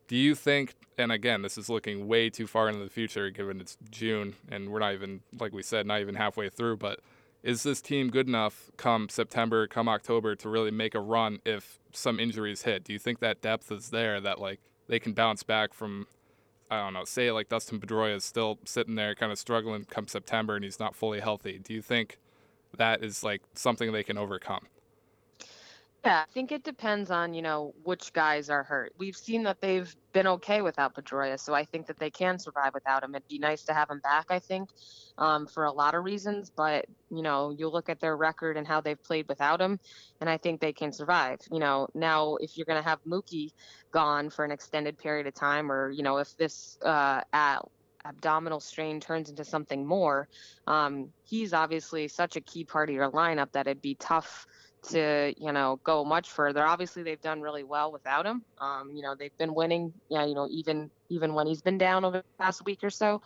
Do 0.08 0.16
you 0.16 0.34
think, 0.34 0.74
and 0.98 1.12
again, 1.12 1.42
this 1.42 1.56
is 1.56 1.68
looking 1.68 2.08
way 2.08 2.30
too 2.30 2.46
far 2.46 2.68
into 2.68 2.82
the 2.82 2.90
future 2.90 3.30
given 3.30 3.60
it's 3.60 3.76
June 3.90 4.34
and 4.50 4.70
we're 4.70 4.80
not 4.80 4.94
even, 4.94 5.20
like 5.38 5.52
we 5.52 5.62
said, 5.62 5.86
not 5.86 6.00
even 6.00 6.16
halfway 6.16 6.48
through, 6.48 6.78
but 6.78 7.00
is 7.42 7.62
this 7.62 7.80
team 7.80 8.10
good 8.10 8.28
enough 8.28 8.70
come 8.76 9.08
September, 9.08 9.66
come 9.66 9.88
October 9.88 10.34
to 10.36 10.48
really 10.48 10.70
make 10.70 10.94
a 10.94 11.00
run 11.00 11.38
if 11.46 11.78
some 11.92 12.20
injuries 12.20 12.62
hit? 12.62 12.84
Do 12.84 12.92
you 12.92 12.98
think 12.98 13.20
that 13.20 13.40
depth 13.40 13.70
is 13.72 13.90
there 13.90 14.20
that 14.20 14.40
like 14.40 14.60
they 14.88 14.98
can 14.98 15.12
bounce 15.12 15.42
back 15.42 15.72
from 15.72 16.06
I 16.70 16.78
don't 16.78 16.92
know, 16.94 17.04
say 17.04 17.32
like 17.32 17.48
Dustin 17.48 17.80
Pedroia 17.80 18.16
is 18.16 18.24
still 18.24 18.58
sitting 18.64 18.94
there 18.94 19.14
kind 19.14 19.32
of 19.32 19.38
struggling 19.38 19.84
come 19.86 20.06
September 20.06 20.54
and 20.54 20.64
he's 20.64 20.78
not 20.78 20.94
fully 20.94 21.20
healthy. 21.20 21.58
Do 21.58 21.74
you 21.74 21.82
think 21.82 22.18
that 22.76 23.02
is 23.02 23.24
like 23.24 23.42
something 23.54 23.92
they 23.92 24.04
can 24.04 24.16
overcome? 24.16 24.66
Yeah, 26.02 26.24
I 26.26 26.32
think 26.32 26.50
it 26.50 26.64
depends 26.64 27.10
on, 27.10 27.34
you 27.34 27.42
know, 27.42 27.74
which 27.84 28.14
guys 28.14 28.48
are 28.48 28.62
hurt. 28.62 28.94
We've 28.96 29.16
seen 29.16 29.42
that 29.42 29.60
they've 29.60 29.94
been 30.14 30.26
okay 30.26 30.62
without 30.62 30.94
Pedroia, 30.94 31.38
so 31.38 31.52
I 31.52 31.66
think 31.66 31.86
that 31.88 31.98
they 31.98 32.08
can 32.08 32.38
survive 32.38 32.72
without 32.72 33.04
him. 33.04 33.14
It'd 33.14 33.28
be 33.28 33.38
nice 33.38 33.64
to 33.64 33.74
have 33.74 33.90
him 33.90 34.00
back, 34.00 34.26
I 34.30 34.38
think, 34.38 34.70
um, 35.18 35.46
for 35.46 35.64
a 35.64 35.72
lot 35.72 35.94
of 35.94 36.02
reasons. 36.02 36.48
But, 36.48 36.86
you 37.10 37.20
know, 37.20 37.50
you 37.50 37.68
look 37.68 37.90
at 37.90 38.00
their 38.00 38.16
record 38.16 38.56
and 38.56 38.66
how 38.66 38.80
they've 38.80 39.02
played 39.02 39.28
without 39.28 39.60
him, 39.60 39.78
and 40.22 40.30
I 40.30 40.38
think 40.38 40.62
they 40.62 40.72
can 40.72 40.90
survive. 40.90 41.40
You 41.52 41.58
know, 41.58 41.88
now 41.94 42.36
if 42.36 42.56
you're 42.56 42.64
going 42.64 42.82
to 42.82 42.88
have 42.88 43.04
Mookie 43.04 43.52
gone 43.90 44.30
for 44.30 44.42
an 44.42 44.52
extended 44.52 44.96
period 44.96 45.26
of 45.26 45.34
time, 45.34 45.70
or, 45.70 45.90
you 45.90 46.02
know, 46.02 46.16
if 46.16 46.34
this 46.38 46.78
uh, 46.82 47.20
at 47.34 47.58
abdominal 48.06 48.60
strain 48.60 49.00
turns 49.00 49.28
into 49.28 49.44
something 49.44 49.86
more, 49.86 50.28
um, 50.66 51.12
he's 51.24 51.52
obviously 51.52 52.08
such 52.08 52.36
a 52.36 52.40
key 52.40 52.64
part 52.64 52.88
of 52.88 52.94
your 52.94 53.10
lineup 53.10 53.52
that 53.52 53.66
it'd 53.66 53.82
be 53.82 53.96
tough– 53.96 54.46
to 54.88 55.34
you 55.36 55.52
know 55.52 55.80
go 55.84 56.04
much 56.04 56.30
further. 56.30 56.64
Obviously, 56.64 57.02
they've 57.02 57.20
done 57.20 57.40
really 57.40 57.64
well 57.64 57.92
without 57.92 58.26
him. 58.26 58.42
Um, 58.58 58.90
you 58.94 59.02
know, 59.02 59.14
they've 59.14 59.36
been 59.38 59.54
winning. 59.54 59.92
Yeah, 60.08 60.24
you 60.24 60.34
know, 60.34 60.48
even 60.50 60.90
even 61.08 61.34
when 61.34 61.46
he's 61.46 61.62
been 61.62 61.78
down 61.78 62.04
over 62.04 62.18
the 62.18 62.24
past 62.38 62.64
week 62.64 62.80
or 62.82 62.90
so. 62.90 63.22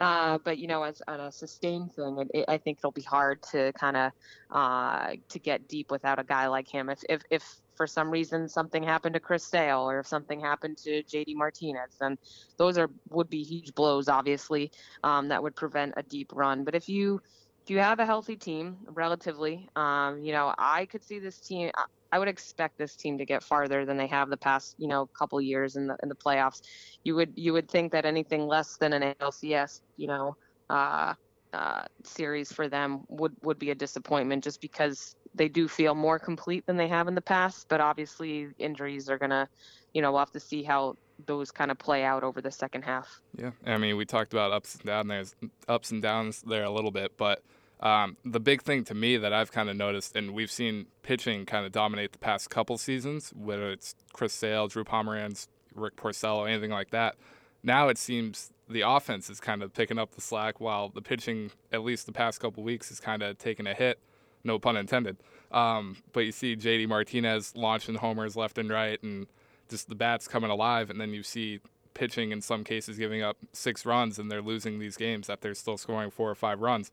Uh, 0.00 0.38
but 0.44 0.58
you 0.58 0.68
know, 0.68 0.82
as 0.84 1.02
on 1.08 1.20
a 1.20 1.32
sustained 1.32 1.92
thing, 1.92 2.18
it, 2.18 2.30
it, 2.32 2.44
I 2.48 2.58
think 2.58 2.78
it'll 2.78 2.92
be 2.92 3.02
hard 3.02 3.42
to 3.50 3.72
kind 3.72 3.96
of 3.96 4.12
uh, 4.50 5.12
to 5.28 5.38
get 5.38 5.68
deep 5.68 5.90
without 5.90 6.18
a 6.18 6.24
guy 6.24 6.46
like 6.46 6.68
him. 6.68 6.88
If 6.88 7.00
if 7.08 7.22
if 7.30 7.60
for 7.74 7.86
some 7.86 8.10
reason 8.10 8.48
something 8.48 8.82
happened 8.82 9.14
to 9.14 9.20
Chris 9.20 9.44
Sale 9.44 9.88
or 9.88 10.00
if 10.00 10.06
something 10.06 10.40
happened 10.40 10.76
to 10.78 11.02
JD 11.04 11.34
Martinez, 11.34 11.96
then 12.00 12.18
those 12.58 12.78
are 12.78 12.90
would 13.10 13.30
be 13.30 13.42
huge 13.42 13.74
blows, 13.74 14.08
obviously, 14.08 14.70
um, 15.02 15.28
that 15.28 15.42
would 15.42 15.56
prevent 15.56 15.94
a 15.96 16.02
deep 16.02 16.30
run. 16.32 16.64
But 16.64 16.74
if 16.74 16.88
you 16.88 17.20
if 17.68 17.72
you 17.72 17.80
have 17.80 18.00
a 18.00 18.06
healthy 18.06 18.34
team, 18.34 18.78
relatively, 18.94 19.68
um, 19.76 20.22
you 20.22 20.32
know, 20.32 20.54
I 20.56 20.86
could 20.86 21.04
see 21.04 21.18
this 21.18 21.38
team. 21.38 21.70
I 22.10 22.18
would 22.18 22.26
expect 22.26 22.78
this 22.78 22.96
team 22.96 23.18
to 23.18 23.26
get 23.26 23.42
farther 23.42 23.84
than 23.84 23.98
they 23.98 24.06
have 24.06 24.30
the 24.30 24.38
past, 24.38 24.74
you 24.78 24.88
know, 24.88 25.06
couple 25.18 25.38
years 25.38 25.76
in 25.76 25.86
the 25.86 25.94
in 26.02 26.08
the 26.08 26.14
playoffs. 26.14 26.62
You 27.04 27.14
would 27.16 27.34
you 27.34 27.52
would 27.52 27.70
think 27.70 27.92
that 27.92 28.06
anything 28.06 28.46
less 28.46 28.78
than 28.78 28.94
an 28.94 29.14
ALCS, 29.20 29.82
you 29.98 30.06
know, 30.06 30.34
uh, 30.70 31.12
uh, 31.52 31.82
series 32.04 32.50
for 32.50 32.70
them 32.70 33.02
would 33.10 33.34
would 33.42 33.58
be 33.58 33.70
a 33.70 33.74
disappointment, 33.74 34.44
just 34.44 34.62
because 34.62 35.14
they 35.34 35.50
do 35.50 35.68
feel 35.68 35.94
more 35.94 36.18
complete 36.18 36.64
than 36.66 36.78
they 36.78 36.88
have 36.88 37.06
in 37.06 37.14
the 37.14 37.20
past. 37.20 37.66
But 37.68 37.82
obviously, 37.82 38.48
injuries 38.58 39.10
are 39.10 39.18
gonna, 39.18 39.46
you 39.92 40.00
know, 40.00 40.12
we'll 40.12 40.20
have 40.20 40.32
to 40.32 40.40
see 40.40 40.62
how 40.62 40.94
those 41.26 41.50
kind 41.50 41.70
of 41.70 41.78
play 41.78 42.04
out 42.04 42.22
over 42.22 42.40
the 42.40 42.50
second 42.50 42.82
half. 42.82 43.20
Yeah, 43.36 43.50
I 43.66 43.78
mean, 43.78 43.96
we 43.96 44.04
talked 44.04 44.32
about 44.32 44.52
ups 44.52 44.74
and 44.76 44.84
downs 44.84 45.34
there, 45.40 45.50
ups 45.68 45.90
and 45.90 46.02
downs 46.02 46.42
there 46.46 46.64
a 46.64 46.70
little 46.70 46.90
bit, 46.90 47.16
but 47.16 47.42
um, 47.80 48.16
the 48.24 48.40
big 48.40 48.62
thing 48.62 48.84
to 48.84 48.94
me 48.94 49.16
that 49.16 49.32
I've 49.32 49.52
kind 49.52 49.70
of 49.70 49.76
noticed, 49.76 50.16
and 50.16 50.32
we've 50.32 50.50
seen 50.50 50.86
pitching 51.02 51.46
kind 51.46 51.64
of 51.64 51.72
dominate 51.72 52.12
the 52.12 52.18
past 52.18 52.50
couple 52.50 52.76
seasons, 52.78 53.32
whether 53.36 53.70
it's 53.70 53.94
Chris 54.12 54.32
Sale, 54.32 54.68
Drew 54.68 54.84
Pomeranz, 54.84 55.48
Rick 55.74 55.96
Porcello, 55.96 56.48
anything 56.48 56.70
like 56.70 56.90
that. 56.90 57.16
Now 57.62 57.88
it 57.88 57.98
seems 57.98 58.50
the 58.68 58.82
offense 58.82 59.30
is 59.30 59.40
kind 59.40 59.62
of 59.62 59.72
picking 59.72 59.98
up 59.98 60.14
the 60.14 60.20
slack, 60.20 60.60
while 60.60 60.88
the 60.88 61.02
pitching, 61.02 61.50
at 61.72 61.84
least 61.84 62.06
the 62.06 62.12
past 62.12 62.40
couple 62.40 62.62
weeks, 62.62 62.90
is 62.90 63.00
kind 63.00 63.22
of 63.22 63.38
taking 63.38 63.66
a 63.66 63.74
hit. 63.74 63.98
No 64.44 64.58
pun 64.58 64.76
intended. 64.76 65.16
Um, 65.50 65.96
but 66.12 66.20
you 66.20 66.32
see 66.32 66.56
JD 66.56 66.88
Martinez 66.88 67.54
launching 67.56 67.96
homers 67.96 68.36
left 68.36 68.58
and 68.58 68.70
right, 68.70 69.02
and 69.02 69.26
just 69.68 69.88
the 69.88 69.94
bats 69.94 70.28
coming 70.28 70.50
alive, 70.50 70.90
and 70.90 71.00
then 71.00 71.12
you 71.12 71.22
see 71.22 71.60
pitching 71.94 72.30
in 72.30 72.40
some 72.40 72.64
cases 72.64 72.96
giving 72.96 73.22
up 73.22 73.36
six 73.52 73.84
runs, 73.84 74.18
and 74.18 74.30
they're 74.30 74.42
losing 74.42 74.78
these 74.78 74.96
games 74.96 75.26
that 75.26 75.40
they're 75.40 75.54
still 75.54 75.76
scoring 75.76 76.10
four 76.10 76.30
or 76.30 76.34
five 76.34 76.60
runs. 76.60 76.90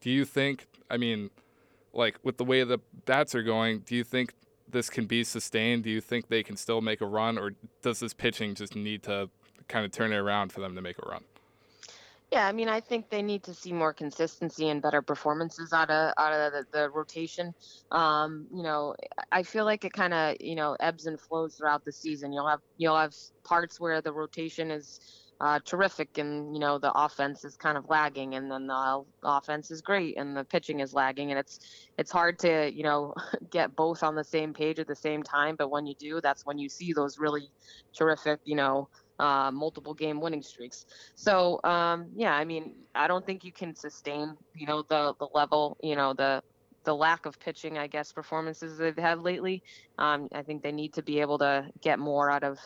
Do 0.00 0.10
you 0.10 0.24
think? 0.24 0.66
I 0.90 0.96
mean, 0.96 1.30
like 1.92 2.18
with 2.22 2.36
the 2.36 2.44
way 2.44 2.64
the 2.64 2.78
bats 3.06 3.34
are 3.34 3.42
going, 3.42 3.80
do 3.80 3.94
you 3.94 4.04
think 4.04 4.34
this 4.68 4.90
can 4.90 5.06
be 5.06 5.24
sustained? 5.24 5.84
Do 5.84 5.90
you 5.90 6.00
think 6.00 6.28
they 6.28 6.42
can 6.42 6.56
still 6.56 6.80
make 6.80 7.00
a 7.00 7.06
run, 7.06 7.38
or 7.38 7.52
does 7.82 8.00
this 8.00 8.12
pitching 8.12 8.54
just 8.54 8.74
need 8.74 9.02
to 9.04 9.30
kind 9.68 9.84
of 9.84 9.92
turn 9.92 10.12
it 10.12 10.16
around 10.16 10.52
for 10.52 10.60
them 10.60 10.74
to 10.74 10.82
make 10.82 10.98
a 10.98 11.08
run? 11.08 11.24
Yeah, 12.32 12.46
I 12.46 12.52
mean, 12.52 12.68
I 12.68 12.80
think 12.80 13.10
they 13.10 13.22
need 13.22 13.42
to 13.44 13.54
see 13.54 13.72
more 13.72 13.92
consistency 13.92 14.68
and 14.68 14.80
better 14.80 15.02
performances 15.02 15.72
out 15.72 15.90
of 15.90 16.12
out 16.16 16.32
of 16.32 16.52
the, 16.52 16.64
the 16.70 16.90
rotation. 16.90 17.52
Um, 17.90 18.46
you 18.54 18.62
know, 18.62 18.94
I 19.32 19.42
feel 19.42 19.64
like 19.64 19.84
it 19.84 19.92
kind 19.92 20.14
of 20.14 20.36
you 20.40 20.54
know 20.54 20.76
ebbs 20.78 21.06
and 21.06 21.20
flows 21.20 21.56
throughout 21.56 21.84
the 21.84 21.92
season. 21.92 22.32
You'll 22.32 22.46
have 22.48 22.60
you'll 22.76 22.96
have 22.96 23.14
parts 23.42 23.80
where 23.80 24.00
the 24.00 24.12
rotation 24.12 24.70
is 24.70 25.00
uh, 25.40 25.58
terrific 25.64 26.18
and 26.18 26.54
you 26.54 26.60
know 26.60 26.78
the 26.78 26.92
offense 26.92 27.44
is 27.44 27.56
kind 27.56 27.78
of 27.78 27.88
lagging 27.88 28.34
and 28.34 28.50
then 28.50 28.66
the 28.66 29.02
offense 29.24 29.70
is 29.70 29.80
great 29.80 30.16
and 30.18 30.36
the 30.36 30.44
pitching 30.44 30.80
is 30.80 30.92
lagging 30.92 31.30
and 31.30 31.38
it's 31.38 31.58
it's 31.96 32.10
hard 32.10 32.38
to 32.38 32.70
you 32.72 32.82
know 32.82 33.14
get 33.50 33.74
both 33.74 34.02
on 34.02 34.14
the 34.14 34.24
same 34.24 34.52
page 34.52 34.78
at 34.78 34.86
the 34.86 34.94
same 34.94 35.22
time 35.22 35.56
but 35.56 35.70
when 35.70 35.86
you 35.86 35.94
do 35.98 36.20
that's 36.20 36.44
when 36.44 36.58
you 36.58 36.68
see 36.68 36.92
those 36.92 37.18
really 37.18 37.48
terrific 37.96 38.38
you 38.44 38.54
know 38.54 38.86
uh, 39.20 39.50
multiple 39.50 39.94
game 39.94 40.20
winning 40.20 40.42
streaks. 40.42 40.86
So 41.14 41.60
um, 41.64 42.06
yeah, 42.16 42.34
I 42.34 42.44
mean, 42.44 42.72
I 42.94 43.06
don't 43.06 43.24
think 43.24 43.44
you 43.44 43.52
can 43.52 43.74
sustain, 43.76 44.36
you 44.54 44.66
know, 44.66 44.82
the 44.82 45.14
the 45.18 45.28
level, 45.34 45.76
you 45.82 45.94
know, 45.94 46.14
the 46.14 46.42
the 46.84 46.94
lack 46.94 47.26
of 47.26 47.38
pitching, 47.38 47.76
I 47.76 47.86
guess, 47.86 48.10
performances 48.10 48.78
they've 48.78 48.96
had 48.96 49.20
lately. 49.20 49.62
Um, 49.98 50.28
I 50.32 50.42
think 50.42 50.62
they 50.62 50.72
need 50.72 50.94
to 50.94 51.02
be 51.02 51.20
able 51.20 51.38
to 51.38 51.66
get 51.82 51.98
more 51.98 52.30
out 52.30 52.42
of, 52.42 52.58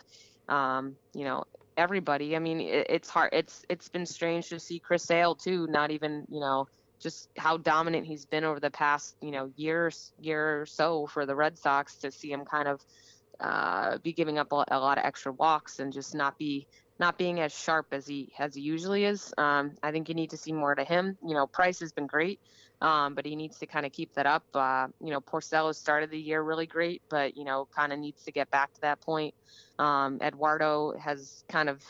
um, 0.49 0.95
you 1.13 1.25
know, 1.25 1.45
everybody. 1.77 2.37
I 2.37 2.39
mean, 2.39 2.61
it, 2.61 2.87
it's 2.89 3.11
hard. 3.11 3.31
It's 3.33 3.65
it's 3.69 3.89
been 3.89 4.07
strange 4.07 4.49
to 4.51 4.61
see 4.61 4.79
Chris 4.79 5.03
Sale 5.03 5.35
too. 5.35 5.67
Not 5.67 5.91
even, 5.91 6.25
you 6.31 6.39
know, 6.39 6.69
just 7.01 7.29
how 7.37 7.57
dominant 7.57 8.07
he's 8.07 8.25
been 8.25 8.45
over 8.45 8.61
the 8.61 8.71
past, 8.71 9.17
you 9.21 9.33
know, 9.33 9.51
years 9.57 10.13
year 10.21 10.63
or 10.63 10.67
so 10.67 11.07
for 11.09 11.27
the 11.27 11.35
Red 11.35 11.59
Sox 11.59 11.97
to 11.97 12.13
see 12.13 12.31
him 12.31 12.45
kind 12.45 12.69
of 12.69 12.81
uh, 13.41 13.99
be 13.99 14.13
giving 14.13 14.39
up 14.39 14.53
a, 14.53 14.65
a, 14.69 14.79
lot 14.79 14.99
of 14.99 15.05
extra 15.05 15.33
walks 15.33 15.79
and 15.79 15.93
just 15.93 16.15
not 16.15 16.39
be 16.39 16.67
not 16.99 17.19
being 17.19 17.41
as 17.41 17.53
sharp 17.53 17.87
as 17.93 18.07
he 18.07 18.33
as 18.39 18.55
he 18.55 18.61
usually 18.61 19.05
is. 19.05 19.33
Um, 19.39 19.73
I 19.83 19.91
think 19.91 20.09
you 20.09 20.15
need 20.15 20.31
to 20.31 20.37
see 20.37 20.53
more 20.53 20.75
to 20.75 20.85
him. 20.85 21.19
You 21.27 21.35
know, 21.35 21.47
Price 21.47 21.81
has 21.81 21.93
been 21.93 22.07
great, 22.07 22.39
um, 22.81 23.15
but 23.15 23.27
he 23.27 23.35
needs 23.35 23.59
to 23.59 23.67
kind 23.67 23.85
of 23.85 23.93
keep 23.93 24.15
that 24.15 24.27
up. 24.27 24.45
Uh, 24.55 24.89
you 25.03 25.11
know, 25.11 25.21
Porcello 25.21 25.75
started 25.75 26.11
the 26.11 26.19
year 26.19 26.43
really 26.43 26.67
great, 26.67 27.03
but 27.09 27.37
you 27.37 27.45
know, 27.45 27.67
kind 27.75 27.93
of 27.93 27.99
needs 27.99 28.23
to 28.25 28.33
get 28.33 28.51
back 28.51 28.73
to 28.75 28.81
that 28.83 29.01
point. 29.01 29.35
Um, 29.79 30.19
Eduardo 30.23 30.97
has 30.99 31.45
kind 31.49 31.69
of 31.69 31.83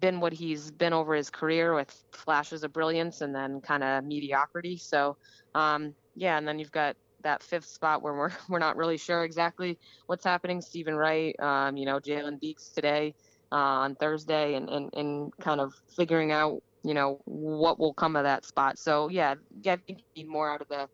been 0.00 0.20
what 0.20 0.32
he's 0.32 0.70
been 0.70 0.92
over 0.92 1.14
his 1.14 1.30
career 1.30 1.74
with 1.74 2.04
flashes 2.12 2.64
of 2.64 2.72
brilliance 2.72 3.20
and 3.20 3.34
then 3.34 3.60
kind 3.60 3.84
of 3.84 4.04
mediocrity. 4.04 4.76
So, 4.76 5.16
um, 5.54 5.94
yeah, 6.14 6.38
and 6.38 6.48
then 6.48 6.58
you've 6.58 6.72
got 6.72 6.96
that 7.22 7.42
fifth 7.42 7.66
spot 7.66 8.02
where 8.02 8.14
we're 8.14 8.30
we're 8.48 8.58
not 8.58 8.76
really 8.76 8.96
sure 8.96 9.24
exactly 9.24 9.78
what's 10.06 10.24
happening. 10.24 10.60
Steven 10.60 10.94
Wright, 10.94 11.38
um, 11.40 11.76
you 11.76 11.86
know, 11.86 11.98
Jalen 11.98 12.40
Beeks 12.40 12.68
today 12.68 13.14
uh, 13.50 13.56
on 13.56 13.94
Thursday, 13.96 14.54
and, 14.54 14.68
and 14.68 14.92
and 14.94 15.32
kind 15.38 15.60
of 15.60 15.74
figuring 15.96 16.32
out 16.32 16.62
you 16.82 16.94
know 16.94 17.20
what 17.24 17.78
will 17.78 17.94
come 17.94 18.16
of 18.16 18.24
that 18.24 18.44
spot. 18.44 18.78
So 18.78 19.08
yeah, 19.08 19.34
yeah, 19.62 19.74
I 19.74 19.76
think 19.76 20.00
you 20.14 20.24
need 20.24 20.30
more 20.30 20.50
out 20.50 20.60
of 20.60 20.68
the 20.68 20.88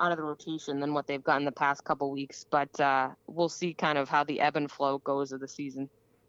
out 0.00 0.10
of 0.10 0.16
the 0.16 0.24
rotation 0.24 0.80
than 0.80 0.94
what 0.94 1.06
they've 1.06 1.22
gotten 1.22 1.44
the 1.44 1.52
past 1.52 1.84
couple 1.84 2.10
weeks. 2.10 2.44
But 2.48 2.80
uh, 2.80 3.10
we'll 3.26 3.48
see 3.48 3.74
kind 3.74 3.98
of 3.98 4.08
how 4.08 4.24
the 4.24 4.40
ebb 4.40 4.56
and 4.56 4.70
flow 4.70 4.98
goes 4.98 5.32
of 5.32 5.40
the 5.40 5.48
season. 5.48 5.88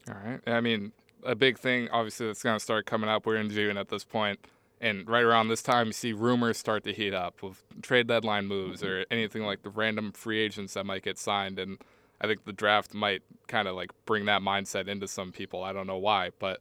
All 0.09 0.15
right. 0.23 0.39
I 0.45 0.59
mean, 0.59 0.91
a 1.23 1.33
big 1.33 1.57
thing 1.57 1.87
obviously 1.89 2.27
that's 2.27 2.43
going 2.43 2.57
to 2.57 2.63
start 2.63 2.85
coming 2.85 3.09
up. 3.09 3.25
We're 3.25 3.37
in 3.37 3.49
June 3.49 3.77
at 3.77 3.87
this 3.87 4.03
point 4.03 4.39
and 4.83 5.07
right 5.07 5.23
around 5.23 5.47
this 5.47 5.61
time, 5.61 5.87
you 5.87 5.93
see 5.93 6.11
rumors 6.11 6.57
start 6.57 6.83
to 6.83 6.91
heat 6.91 7.13
up 7.13 7.41
with 7.41 7.63
trade 7.81 8.05
deadline 8.07 8.47
moves 8.47 8.83
or 8.83 8.99
mm-hmm. 8.99 9.13
anything 9.13 9.43
like 9.43 9.63
the 9.63 9.69
random 9.69 10.11
free 10.11 10.39
agents 10.39 10.73
that 10.73 10.85
might 10.85 11.03
get 11.03 11.17
signed. 11.17 11.57
And 11.57 11.77
I 12.19 12.27
think 12.27 12.43
the 12.43 12.51
draft 12.51 12.93
might 12.93 13.21
kind 13.47 13.69
of 13.69 13.77
like 13.77 13.91
bring 14.05 14.25
that 14.25 14.41
mindset 14.41 14.89
into 14.89 15.07
some 15.07 15.31
people. 15.31 15.63
I 15.63 15.71
don't 15.71 15.87
know 15.87 15.97
why, 15.97 16.31
but 16.37 16.59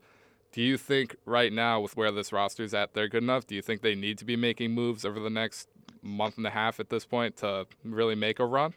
do 0.52 0.62
you 0.62 0.78
think 0.78 1.16
right 1.24 1.52
now 1.52 1.80
with 1.80 1.96
where 1.96 2.12
this 2.12 2.32
roster 2.32 2.62
is 2.62 2.72
at, 2.72 2.94
they're 2.94 3.08
good 3.08 3.24
enough? 3.24 3.48
Do 3.48 3.56
you 3.56 3.62
think 3.62 3.82
they 3.82 3.96
need 3.96 4.18
to 4.18 4.24
be 4.24 4.36
making 4.36 4.70
moves 4.70 5.04
over 5.04 5.18
the 5.18 5.28
next 5.28 5.68
month 6.00 6.36
and 6.36 6.46
a 6.46 6.50
half 6.50 6.78
at 6.78 6.90
this 6.90 7.04
point 7.04 7.38
to 7.38 7.66
really 7.84 8.14
make 8.14 8.38
a 8.38 8.46
run? 8.46 8.74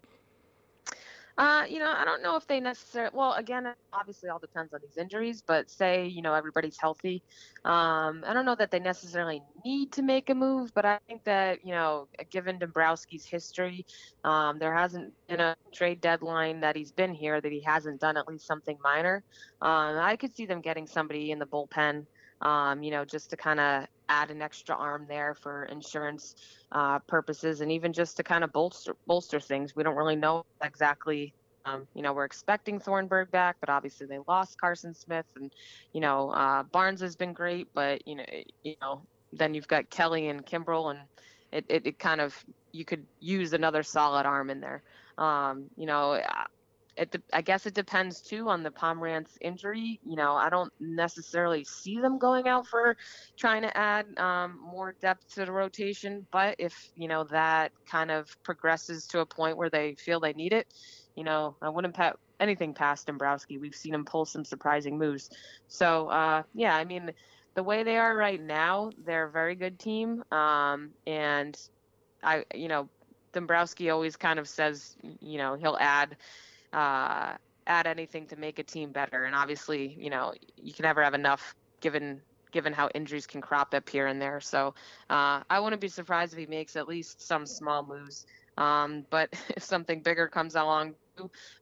Uh, 1.38 1.66
you 1.70 1.80
know, 1.80 1.92
I 1.92 2.06
don't 2.06 2.24
know 2.24 2.38
if 2.38 2.48
they 2.48 2.62
necessarily. 2.62 3.12
Well, 3.14 3.34
again, 3.34 3.68
obviously, 3.92 4.30
all 4.30 4.40
depends 4.40 4.74
on 4.74 4.80
these 4.82 4.98
injuries. 4.98 5.44
But 5.46 5.70
say, 5.70 6.08
you 6.08 6.22
know, 6.22 6.34
everybody's 6.34 6.78
healthy. 6.80 7.24
Um, 7.66 8.24
I 8.26 8.34
don't 8.34 8.46
know 8.46 8.56
that 8.56 8.72
they 8.72 8.80
necessarily 8.80 9.42
need 9.66 9.92
to 9.94 10.02
make 10.02 10.30
a 10.30 10.36
move, 10.36 10.72
but 10.74 10.86
I 10.86 11.00
think 11.08 11.26
that 11.26 11.66
you 11.66 11.72
know, 11.74 12.08
given 12.32 12.58
Dombrowski's 12.58 13.26
history, 13.26 13.86
um, 14.24 14.60
there 14.60 14.74
hasn't 14.74 15.14
been 15.28 15.42
a 15.42 15.58
trade 15.74 16.00
deadline 16.00 16.62
that 16.62 16.78
he's 16.78 16.94
been 16.94 17.14
here 17.14 17.42
that 17.42 17.52
he 17.52 17.62
hasn't 17.62 18.00
done 18.00 18.16
at 18.16 18.28
least 18.30 18.48
something 18.48 18.78
minor. 18.82 19.24
Um, 19.62 19.98
I 19.98 20.16
could 20.16 20.34
see 20.34 20.46
them 20.46 20.62
getting 20.62 20.88
somebody 20.88 21.32
in 21.32 21.40
the 21.40 21.46
bullpen. 21.46 22.06
Um, 22.46 22.84
you 22.84 22.92
know, 22.92 23.04
just 23.04 23.32
to 23.32 23.38
kind 23.38 23.60
of 23.60 23.88
add 24.08 24.30
an 24.30 24.42
extra 24.42 24.76
arm 24.76 25.08
there 25.10 25.34
for 25.34 25.66
insurance 25.66 26.36
uh, 26.72 27.00
purposes, 27.00 27.62
and 27.62 27.72
even 27.72 27.92
just 27.92 28.18
to 28.18 28.24
kind 28.24 28.44
of 28.44 28.54
bolster 28.54 28.96
bolster 29.08 29.40
things. 29.40 29.76
We 29.76 29.82
don't 29.82 29.96
really 29.96 30.16
know 30.16 30.46
exactly. 30.64 31.34
Um, 31.66 31.88
you 31.96 32.04
know, 32.04 32.14
we're 32.14 32.26
expecting 32.26 32.80
Thornburg 32.80 33.32
back, 33.32 33.56
but 33.60 33.70
obviously 33.70 34.06
they 34.06 34.20
lost 34.28 34.62
Carson 34.62 34.94
Smith, 34.94 35.26
and 35.36 35.52
you 35.92 36.02
know 36.02 36.30
uh, 36.30 36.62
Barnes 36.62 37.02
has 37.02 37.16
been 37.16 37.34
great, 37.34 37.68
but 37.74 38.08
you 38.08 38.16
know, 38.16 38.26
you 38.64 38.76
know, 38.80 39.02
then 39.34 39.56
you've 39.56 39.68
got 39.68 39.90
Kelly 39.90 40.28
and 40.28 40.46
Kimbrel, 40.46 40.92
and 40.92 41.00
it, 41.52 41.66
it, 41.68 41.88
it 41.88 42.00
kind 42.00 42.22
of 42.22 42.46
you 42.72 42.86
could 42.86 43.04
use 43.20 43.54
another 43.54 43.82
solid 43.82 44.28
arm 44.28 44.52
in 44.52 44.60
there. 44.60 44.84
Um, 45.18 45.66
you 45.78 45.88
know, 45.88 46.22
it, 46.98 47.22
I 47.34 47.42
guess 47.42 47.66
it 47.66 47.74
depends 47.74 48.22
too 48.22 48.48
on 48.50 48.64
the 48.64 48.72
Pomeranz 48.72 49.30
injury. 49.42 50.00
You 50.06 50.16
know, 50.16 50.34
I 50.34 50.50
don't 50.50 50.72
necessarily 50.80 51.64
see 51.64 52.00
them 52.00 52.18
going 52.18 52.48
out 52.48 52.68
for 52.68 52.96
trying 53.38 53.64
to 53.64 53.78
add 53.78 54.06
um, 54.18 54.60
more 54.62 54.96
depth 55.02 55.34
to 55.36 55.46
the 55.46 55.52
rotation, 55.52 56.26
but 56.32 56.56
if 56.58 56.92
you 56.96 57.08
know 57.08 57.26
that 57.26 57.72
kind 57.90 58.12
of 58.12 58.30
progresses 58.44 59.08
to 59.08 59.20
a 59.20 59.26
point 59.26 59.58
where 59.58 59.70
they 59.70 59.96
feel 59.96 60.20
they 60.20 60.34
need 60.34 60.54
it, 60.54 60.68
you 61.16 61.24
know, 61.24 61.56
I 61.62 61.70
wouldn't 61.70 61.96
put 61.96 62.14
anything 62.40 62.74
past 62.74 63.08
Dombrowski. 63.08 63.58
We've 63.58 63.76
seen 63.76 63.94
him 63.94 64.06
pull 64.06 64.26
some 64.26 64.46
surprising 64.46 64.98
moves. 64.98 65.30
So 65.68 66.08
uh, 66.08 66.44
yeah, 66.54 66.76
I 66.76 66.86
mean, 66.86 67.12
the 67.56 67.64
way 67.64 67.84
they 67.84 67.98
are 67.98 68.16
right 68.16 68.42
now, 68.42 68.92
they're 69.06 69.28
a 69.28 69.32
very 69.32 69.56
good 69.56 69.80
team, 69.80 70.24
um, 70.32 70.92
and 71.06 71.58
I, 72.24 72.46
you 72.54 72.68
know, 72.68 72.90
Dombrowski 73.34 73.90
always 73.90 74.16
kind 74.16 74.40
of 74.40 74.48
says, 74.48 74.96
you 75.20 75.38
know, 75.38 75.56
he'll 75.56 75.78
add 75.80 76.16
uh, 76.76 77.34
add 77.68 77.88
anything 77.88 78.28
to 78.28 78.36
make 78.36 78.60
a 78.60 78.64
team 78.64 78.92
better. 78.92 79.24
And 79.24 79.34
obviously, 79.34 79.96
you 80.00 80.10
know, 80.10 80.34
you 80.58 80.74
can 80.74 80.84
never 80.84 81.04
have 81.04 81.14
enough 81.14 81.56
given 81.80 82.22
given 82.52 82.72
how 82.72 82.90
injuries 82.96 83.28
can 83.28 83.42
crop 83.42 83.74
up 83.74 83.90
here 83.90 84.08
and 84.08 84.22
there. 84.22 84.40
So 84.40 84.74
uh, 85.10 85.42
I 85.50 85.60
wouldn't 85.60 85.82
be 85.82 85.90
surprised 85.90 86.32
if 86.32 86.40
he 86.40 86.46
makes 86.46 86.78
at 86.78 86.88
least 86.88 87.22
some 87.22 87.46
small 87.46 87.86
moves. 87.86 88.26
Um, 88.58 89.06
but 89.10 89.30
if 89.50 89.64
something 89.64 90.02
bigger 90.02 90.28
comes 90.28 90.56
along, 90.56 90.96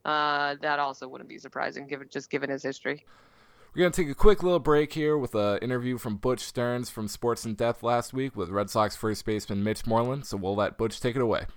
uh, 0.06 0.56
that 0.62 0.80
also 0.80 1.08
wouldn't 1.08 1.30
be 1.30 1.40
surprising, 1.40 1.88
given 1.88 2.10
just 2.12 2.30
given 2.30 2.50
his 2.50 2.62
history. 2.62 3.06
We're 3.74 3.82
going 3.82 3.92
to 3.92 4.04
take 4.04 4.12
a 4.12 4.16
quick 4.16 4.44
little 4.44 4.60
break 4.60 4.94
here 4.94 5.18
with 5.18 5.34
an 5.34 5.58
interview 5.60 5.98
from 5.98 6.18
Butch 6.18 6.42
Stearns 6.42 6.92
from 6.92 7.08
Sports 7.08 7.44
and 7.44 7.58
Death 7.58 7.82
last 7.82 8.14
week 8.14 8.36
with 8.36 8.50
Red 8.50 8.70
Sox 8.70 8.96
first 8.96 9.26
baseman 9.26 9.64
Mitch 9.64 9.88
Moreland. 9.88 10.28
So 10.28 10.38
we'll 10.38 10.56
let 10.56 10.78
Butch 10.78 11.02
take 11.02 11.16
it 11.16 11.24
away. 11.24 11.48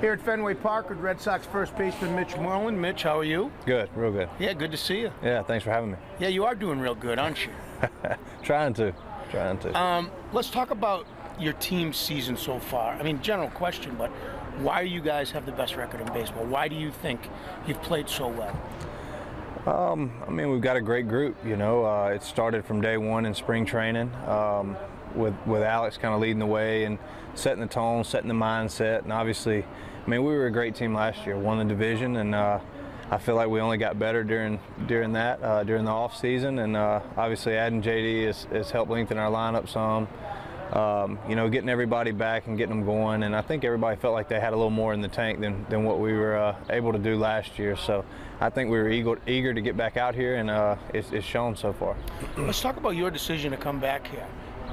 Here 0.00 0.12
at 0.12 0.20
Fenway 0.20 0.54
Park 0.54 0.90
with 0.90 0.98
Red 0.98 1.20
Sox 1.20 1.44
first 1.44 1.76
baseman 1.76 2.14
Mitch 2.14 2.36
Moreland. 2.36 2.80
Mitch, 2.80 3.02
how 3.02 3.18
are 3.18 3.24
you? 3.24 3.50
Good, 3.66 3.90
real 3.96 4.12
good. 4.12 4.28
Yeah, 4.38 4.52
good 4.52 4.70
to 4.70 4.76
see 4.76 5.00
you. 5.00 5.10
Yeah, 5.24 5.42
thanks 5.42 5.64
for 5.64 5.72
having 5.72 5.90
me. 5.90 5.96
Yeah, 6.20 6.28
you 6.28 6.44
are 6.44 6.54
doing 6.54 6.78
real 6.78 6.94
good, 6.94 7.18
aren't 7.18 7.44
you? 7.44 7.50
trying 8.44 8.74
to, 8.74 8.94
trying 9.32 9.58
to. 9.58 9.76
Um, 9.76 10.12
let's 10.32 10.50
talk 10.50 10.70
about 10.70 11.04
your 11.40 11.52
team's 11.54 11.96
season 11.96 12.36
so 12.36 12.60
far. 12.60 12.94
I 12.94 13.02
mean, 13.02 13.20
general 13.22 13.50
question, 13.50 13.96
but 13.98 14.10
why 14.60 14.84
do 14.84 14.88
you 14.88 15.00
guys 15.00 15.32
have 15.32 15.46
the 15.46 15.52
best 15.52 15.74
record 15.74 16.00
in 16.00 16.06
baseball? 16.12 16.44
Why 16.44 16.68
do 16.68 16.76
you 16.76 16.92
think 16.92 17.28
you've 17.66 17.82
played 17.82 18.08
so 18.08 18.28
well? 18.28 18.56
Um, 19.66 20.12
I 20.24 20.30
mean, 20.30 20.52
we've 20.52 20.60
got 20.60 20.76
a 20.76 20.80
great 20.80 21.08
group. 21.08 21.36
You 21.44 21.56
know, 21.56 21.84
uh, 21.84 22.10
it 22.14 22.22
started 22.22 22.64
from 22.64 22.80
day 22.80 22.98
one 22.98 23.26
in 23.26 23.34
spring 23.34 23.66
training 23.66 24.12
um, 24.28 24.76
with 25.14 25.34
with 25.46 25.62
Alex 25.62 25.96
kind 25.96 26.14
of 26.14 26.20
leading 26.20 26.38
the 26.38 26.46
way 26.46 26.84
and 26.84 26.98
setting 27.34 27.60
the 27.60 27.68
tone, 27.68 28.04
setting 28.04 28.28
the 28.28 28.34
mindset, 28.34 29.02
and 29.02 29.12
obviously 29.12 29.64
I 30.08 30.10
mean, 30.10 30.24
we 30.24 30.32
were 30.32 30.46
a 30.46 30.50
great 30.50 30.74
team 30.74 30.94
last 30.94 31.26
year, 31.26 31.36
won 31.36 31.58
the 31.58 31.66
division, 31.66 32.16
and 32.16 32.34
uh, 32.34 32.60
I 33.10 33.18
feel 33.18 33.34
like 33.34 33.48
we 33.48 33.60
only 33.60 33.76
got 33.76 33.98
better 33.98 34.24
during 34.24 34.58
during 34.86 35.12
that 35.12 35.42
uh, 35.42 35.64
during 35.64 35.84
the 35.84 35.90
off 35.90 36.18
season, 36.18 36.60
and 36.60 36.78
uh, 36.78 37.00
obviously 37.14 37.58
adding 37.58 37.82
JD 37.82 38.24
has, 38.24 38.44
has, 38.44 38.70
helped 38.70 38.90
lengthen 38.90 39.18
our 39.18 39.30
lineup 39.30 39.68
some. 39.68 40.08
Um, 40.72 41.18
you 41.28 41.36
know, 41.36 41.50
getting 41.50 41.68
everybody 41.68 42.12
back 42.12 42.46
and 42.46 42.56
getting 42.56 42.76
them 42.76 42.86
going, 42.86 43.22
and 43.22 43.36
I 43.36 43.42
think 43.42 43.64
everybody 43.64 44.00
felt 44.00 44.14
like 44.14 44.30
they 44.30 44.40
had 44.40 44.54
a 44.54 44.56
little 44.56 44.70
more 44.70 44.94
in 44.94 45.02
the 45.02 45.08
tank 45.08 45.40
than, 45.40 45.66
than 45.68 45.84
what 45.84 46.00
we 46.00 46.14
were 46.14 46.38
uh, 46.38 46.56
able 46.70 46.92
to 46.92 46.98
do 46.98 47.16
last 47.16 47.58
year. 47.58 47.76
So 47.76 48.02
I 48.40 48.48
think 48.48 48.70
we 48.70 48.78
were 48.78 48.88
eager, 48.88 49.18
eager 49.26 49.52
to 49.52 49.60
get 49.60 49.76
back 49.76 49.98
out 49.98 50.14
here, 50.14 50.36
and 50.36 50.48
uh, 50.50 50.76
it's, 50.94 51.12
it's 51.12 51.26
shown 51.26 51.54
so 51.54 51.74
far. 51.74 51.96
Let's 52.38 52.62
talk 52.62 52.78
about 52.78 52.96
your 52.96 53.10
decision 53.10 53.50
to 53.50 53.58
come 53.58 53.78
back 53.78 54.06
here. 54.08 54.26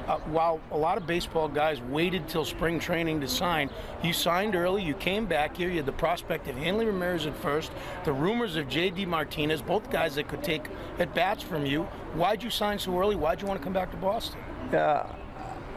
Uh, 0.08 0.18
while 0.26 0.60
a 0.72 0.78
lot 0.78 0.98
of 0.98 1.08
baseball 1.08 1.48
guys 1.48 1.82
waited 1.82 2.28
till 2.28 2.46
spring 2.46 2.80
training 2.80 3.22
to 3.22 3.28
sign, 3.28 3.70
you 4.04 4.14
signed 4.14 4.56
early. 4.56 4.84
You 4.84 4.94
came 4.94 5.26
back 5.26 5.58
here. 5.58 5.70
You 5.70 5.78
had 5.78 5.86
the 5.86 5.92
prospect 5.92 6.48
of 6.48 6.56
Hanley 6.56 6.86
Ramirez 6.86 7.26
at 7.26 7.36
first, 7.38 7.72
the 8.04 8.14
rumors 8.14 8.56
of 8.56 8.68
J.D. 8.68 9.06
Martinez, 9.06 9.62
both 9.62 9.90
guys 9.90 10.16
that 10.16 10.28
could 10.28 10.44
take 10.44 10.66
at 11.00 11.14
bats 11.14 11.44
from 11.44 11.66
you. 11.66 11.84
Why'd 12.14 12.44
you 12.44 12.50
sign 12.50 12.80
so 12.80 12.98
early? 13.00 13.16
Why'd 13.16 13.42
you 13.42 13.48
want 13.48 13.60
to 13.60 13.64
come 13.64 13.74
back 13.74 13.92
to 13.92 13.98
Boston? 13.98 14.40
Yeah, 14.72 15.08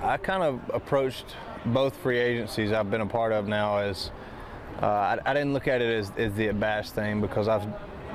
I 0.02 0.16
kind 0.16 0.42
of 0.42 0.60
approached 0.72 1.36
both 1.66 1.96
free 1.96 2.18
agencies 2.18 2.72
I've 2.72 2.90
been 2.90 3.00
a 3.00 3.06
part 3.06 3.32
of 3.32 3.48
now 3.48 3.78
as 3.78 4.10
uh, 4.80 4.86
I, 4.86 5.18
I, 5.26 5.34
didn't 5.34 5.52
look 5.52 5.66
at 5.66 5.82
it 5.82 5.92
as, 5.92 6.12
as 6.16 6.34
the 6.34 6.48
at 6.48 6.60
bats 6.60 6.90
thing 6.90 7.20
because 7.20 7.48
I've 7.48 7.66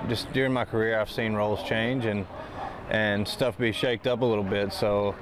just 0.07 0.31
during 0.31 0.53
my 0.53 0.63
career 0.63 0.99
I've 0.99 1.11
seen 1.11 1.33
roles 1.33 1.61
change 1.63 2.05
and 2.05 2.25
and 2.89 3.27
stuff 3.27 3.57
be 3.57 3.71
shaked 3.71 4.07
up 4.07 4.21
a 4.21 4.25
little 4.25 4.43
bit. 4.43 4.71
So 4.71 5.15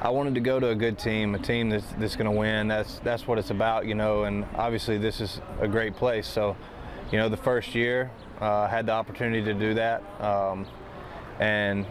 I 0.00 0.10
wanted 0.10 0.34
to 0.34 0.40
go 0.40 0.60
to 0.60 0.68
a 0.68 0.74
good 0.74 0.98
team, 0.98 1.34
a 1.34 1.38
team 1.38 1.70
that's, 1.70 1.86
that's 1.98 2.16
going 2.16 2.30
to 2.30 2.36
win. 2.36 2.68
That's 2.68 2.98
that's 3.00 3.26
what 3.26 3.38
it's 3.38 3.50
about, 3.50 3.86
you 3.86 3.94
know. 3.94 4.24
And 4.24 4.44
obviously 4.54 4.98
this 4.98 5.20
is 5.20 5.40
a 5.60 5.68
great 5.68 5.96
place. 5.96 6.26
So, 6.26 6.56
you 7.10 7.18
know, 7.18 7.28
the 7.28 7.36
first 7.36 7.74
year 7.74 8.10
uh, 8.40 8.68
had 8.68 8.86
the 8.86 8.92
opportunity 8.92 9.42
to 9.44 9.54
do 9.54 9.74
that, 9.74 10.02
um, 10.20 10.66
and 11.40 11.86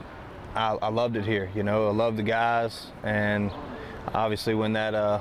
I, 0.56 0.78
I, 0.82 0.90
loved 0.90 1.16
it 1.16 1.26
here. 1.26 1.50
You 1.56 1.64
know, 1.64 1.88
I 1.88 1.92
loved 1.92 2.18
the 2.18 2.24
guys, 2.24 2.88
and 3.04 3.52
obviously 4.14 4.54
when 4.54 4.74
that 4.74 4.94
uh, 4.94 5.20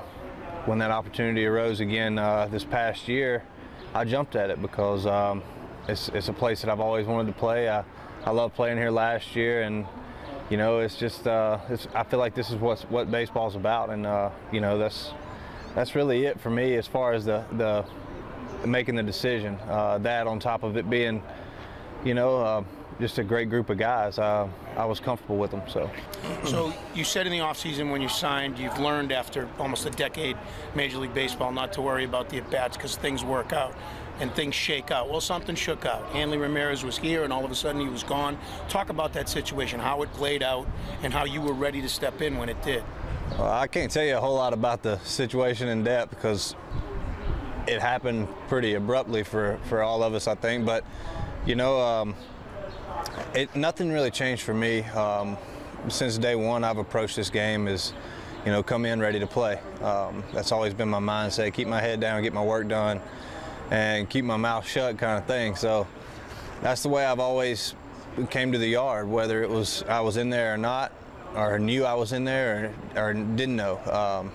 when 0.67 0.79
that 0.79 0.91
opportunity 0.91 1.47
arose 1.47 1.81
again 1.81 2.19
uh, 2.19 2.47
this 2.51 2.65
past 2.65 3.09
year, 3.09 3.43
I 3.95 4.05
jumped 4.05 4.37
at 4.37 4.51
it 4.51 4.61
because 4.61 5.07
um, 5.07 5.43
it's, 5.89 6.09
it's 6.11 6.29
a 6.29 6.33
place 6.33 6.61
that 6.63 6.71
I've 6.71 6.81
always 6.81 7.07
wanted 7.07 7.33
to 7.33 7.39
play. 7.39 7.69
I, 7.69 7.85
I 8.25 8.31
love 8.31 8.55
playing 8.55 8.79
here 8.79 8.91
last 8.91 9.35
year, 9.35 9.63
and 9.63 9.87
you 10.53 10.59
know, 10.59 10.81
it's 10.81 10.97
just 10.97 11.27
uh, 11.27 11.57
it's, 11.71 11.89
I 11.95 12.05
feel 12.05 12.19
like 12.19 12.35
this 12.35 12.51
is 12.51 12.57
what's, 12.57 12.83
what 12.83 13.11
baseball's 13.11 13.57
about, 13.57 13.89
and 13.89 14.05
uh, 14.05 14.29
you 14.53 14.61
know, 14.61 14.77
that's 14.77 15.11
that's 15.75 15.95
really 15.95 16.27
it 16.27 16.39
for 16.39 16.51
me 16.51 16.75
as 16.75 16.87
far 16.87 17.15
as 17.15 17.25
the 17.25 17.43
the 17.53 17.87
making 18.67 18.95
the 18.95 19.03
decision. 19.03 19.57
Uh, 19.67 19.97
that 19.97 20.27
on 20.27 20.39
top 20.39 20.63
of 20.63 20.77
it 20.77 20.91
being, 20.91 21.23
you 22.05 22.13
know, 22.13 22.37
uh, 22.37 22.65
just 23.01 23.17
a 23.17 23.25
great 23.25 23.49
group 23.49 23.71
of 23.71 23.79
guys. 23.79 24.19
I 24.19 24.85
was 24.85 25.01
comfortable 25.01 25.39
with 25.39 25.53
them. 25.53 25.63
So. 25.69 25.91
So 26.45 26.71
you 26.95 27.05
said 27.05 27.27
in 27.27 27.33
the 27.33 27.39
offseason 27.39 27.91
when 27.91 28.03
you 28.03 28.09
signed, 28.11 28.59
you've 28.59 28.79
learned 28.79 29.11
after 29.11 29.49
almost 29.59 29.87
a 29.87 29.91
decade 29.91 30.37
Major 30.75 30.99
League 30.99 31.15
Baseball 31.15 31.51
not 31.53 31.73
to 31.73 31.81
worry 31.81 32.05
about 32.05 32.29
the 32.29 32.37
at 32.37 32.51
bats 32.51 32.77
because 32.77 32.97
things 32.97 33.25
work 33.25 33.55
out 33.55 33.75
and 34.21 34.33
things 34.35 34.55
shake 34.55 34.91
out. 34.91 35.11
Well, 35.11 35.21
something 35.21 35.55
shook 35.55 35.87
out. 35.87 36.05
Hanley 36.11 36.39
Ramirez 36.39 36.85
was 36.85 36.99
here, 36.99 37.25
and 37.25 37.33
all 37.33 37.45
of 37.45 37.51
a 37.51 37.55
sudden 37.55 37.81
he 37.81 37.89
was 37.89 38.03
gone. 38.03 38.39
Talk 38.69 38.89
about 38.89 39.13
that 39.15 39.29
situation, 39.29 39.81
how 39.81 40.03
it 40.03 40.13
played 40.13 40.43
out, 40.43 40.67
and 41.03 41.13
how 41.13 41.25
you 41.25 41.41
were 41.41 41.55
ready 41.55 41.81
to 41.83 41.89
step 41.89 42.21
in 42.21 42.37
when 42.37 42.49
it 42.49 42.61
did. 42.63 42.85
Well, 43.39 43.51
I 43.51 43.67
can't 43.67 43.91
tell 43.91 44.05
you 44.05 44.17
a 44.17 44.21
whole 44.21 44.35
lot 44.35 44.53
about 44.53 44.83
the 44.83 44.99
situation 44.99 45.69
in 45.69 45.83
depth 45.83 46.11
because 46.11 46.55
it 47.67 47.81
happened 47.81 48.29
pretty 48.49 48.75
abruptly 48.75 49.23
for, 49.23 49.59
for 49.65 49.83
all 49.83 50.03
of 50.03 50.15
us, 50.15 50.29
I 50.29 50.35
think. 50.35 50.67
But, 50.67 50.85
you 51.47 51.55
know, 51.55 51.81
um, 51.81 52.15
it, 53.35 53.55
nothing 53.57 53.91
really 53.91 54.11
changed 54.11 54.43
for 54.43 54.55
me. 54.55 54.83
Um, 54.83 55.39
since 55.89 56.19
day 56.19 56.37
one, 56.37 56.63
I've 56.63 56.79
approached 56.79 57.17
this 57.17 57.31
game 57.31 57.67
as, 57.67 57.95
you 58.45 58.53
know, 58.53 58.63
come 58.63 58.85
in 58.85 59.01
ready 59.01 59.19
to 59.19 59.27
play. 59.27 59.59
Um, 59.81 60.23
that's 60.33 60.53
always 60.53 60.75
been 60.75 60.89
my 60.89 61.01
mindset. 61.01 61.55
Keep 61.55 61.69
my 61.69 61.81
head 61.81 62.01
down, 62.01 62.23
get 62.23 62.35
my 62.35 62.45
work 62.45 62.69
done 62.69 63.01
and 63.73 64.11
keep 64.11 64.23
my 64.23 64.37
mouth 64.37 64.69
shut 64.69 64.99
kind 64.99 65.19
of 65.19 65.27
thing. 65.27 65.57
So 65.57 65.87
that's 66.61 66.83
the 66.83 66.91
way 66.91 67.07
I've 67.07 67.21
always 67.21 67.75
came 68.29 68.53
to 68.53 68.59
the 68.59 68.69
yard, 68.69 69.09
whether 69.09 69.43
it 69.43 69.49
was 69.49 69.83
I 69.89 70.01
was 70.01 70.19
in 70.19 70.29
there 70.29 70.53
or 70.53 70.59
not, 70.59 70.93
or 71.35 71.59
knew 71.59 71.87
I 71.87 71.95
was 71.95 72.13
in 72.13 72.25
there 72.25 72.75
or, 72.95 73.03
or 73.03 73.15
didn't 73.15 73.57
know. 73.57 73.79
Um, 73.87 74.33